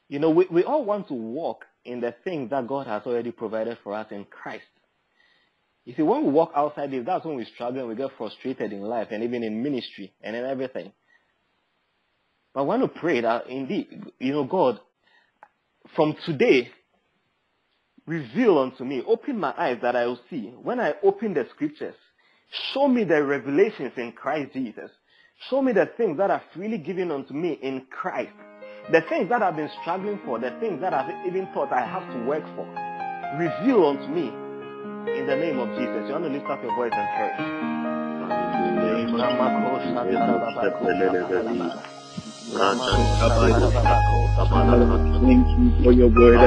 you 0.09 0.19
know, 0.19 0.29
we, 0.31 0.47
we 0.51 0.63
all 0.63 0.85
want 0.85 1.07
to 1.09 1.15
walk 1.15 1.65
in 1.85 2.01
the 2.01 2.13
things 2.23 2.49
that 2.49 2.67
God 2.67 2.87
has 2.87 3.03
already 3.05 3.31
provided 3.31 3.77
for 3.83 3.93
us 3.93 4.07
in 4.11 4.25
Christ. 4.25 4.63
You 5.85 5.93
see, 5.95 6.01
when 6.01 6.25
we 6.25 6.31
walk 6.31 6.51
outside 6.55 6.91
this, 6.91 7.05
that's 7.05 7.25
when 7.25 7.35
we 7.35 7.45
struggle 7.45 7.81
and 7.81 7.89
we 7.89 7.95
get 7.95 8.11
frustrated 8.17 8.71
in 8.71 8.81
life 8.81 9.09
and 9.11 9.23
even 9.23 9.43
in 9.43 9.61
ministry 9.61 10.13
and 10.21 10.35
in 10.35 10.45
everything. 10.45 10.93
But 12.53 12.65
want 12.65 12.83
to 12.83 12.87
pray 12.87 13.21
that 13.21 13.47
indeed, 13.47 13.87
you 14.19 14.31
know, 14.31 14.45
God, 14.45 14.79
from 15.95 16.15
today, 16.25 16.71
Reveal 18.05 18.57
unto 18.57 18.83
me, 18.83 19.01
open 19.07 19.39
my 19.39 19.53
eyes 19.57 19.77
that 19.81 19.95
I 19.95 20.05
will 20.05 20.19
see. 20.29 20.53
When 20.61 20.79
I 20.79 20.95
open 21.03 21.33
the 21.33 21.47
scriptures, 21.55 21.95
show 22.73 22.87
me 22.87 23.05
the 23.05 23.23
revelations 23.23 23.93
in 23.95 24.11
Christ 24.11 24.51
Jesus. 24.53 24.91
Show 25.49 25.61
me 25.61 25.71
the 25.71 25.89
things 25.97 26.17
that 26.17 26.29
are 26.29 26.43
freely 26.53 26.77
given 26.77 27.11
unto 27.11 27.33
me 27.33 27.53
in 27.53 27.85
Christ. 27.89 28.33
The 28.91 28.99
things 29.07 29.29
that 29.29 29.41
I've 29.41 29.55
been 29.55 29.69
struggling 29.81 30.19
for, 30.25 30.39
the 30.39 30.51
things 30.59 30.81
that 30.81 30.93
I've 30.93 31.25
even 31.25 31.47
thought 31.53 31.71
I 31.71 31.85
have 31.85 32.03
to 32.11 32.19
work 32.25 32.43
for, 32.53 32.67
reveal 33.39 33.85
unto 33.87 34.07
me 34.11 34.27
in 35.17 35.25
the 35.25 35.37
name 35.37 35.57
of 35.57 35.69
Jesus. 35.79 36.03
You 36.05 36.11
want 36.11 36.25
to 36.25 36.29
lift 36.29 36.45
up 36.47 36.61
your 36.61 36.75
voice 36.75 36.91
and 36.93 37.07
pray. 37.15 37.31
Thank 45.23 45.47
you 45.47 45.83
for 45.83 45.91
your 45.93 46.09
word 46.09 46.39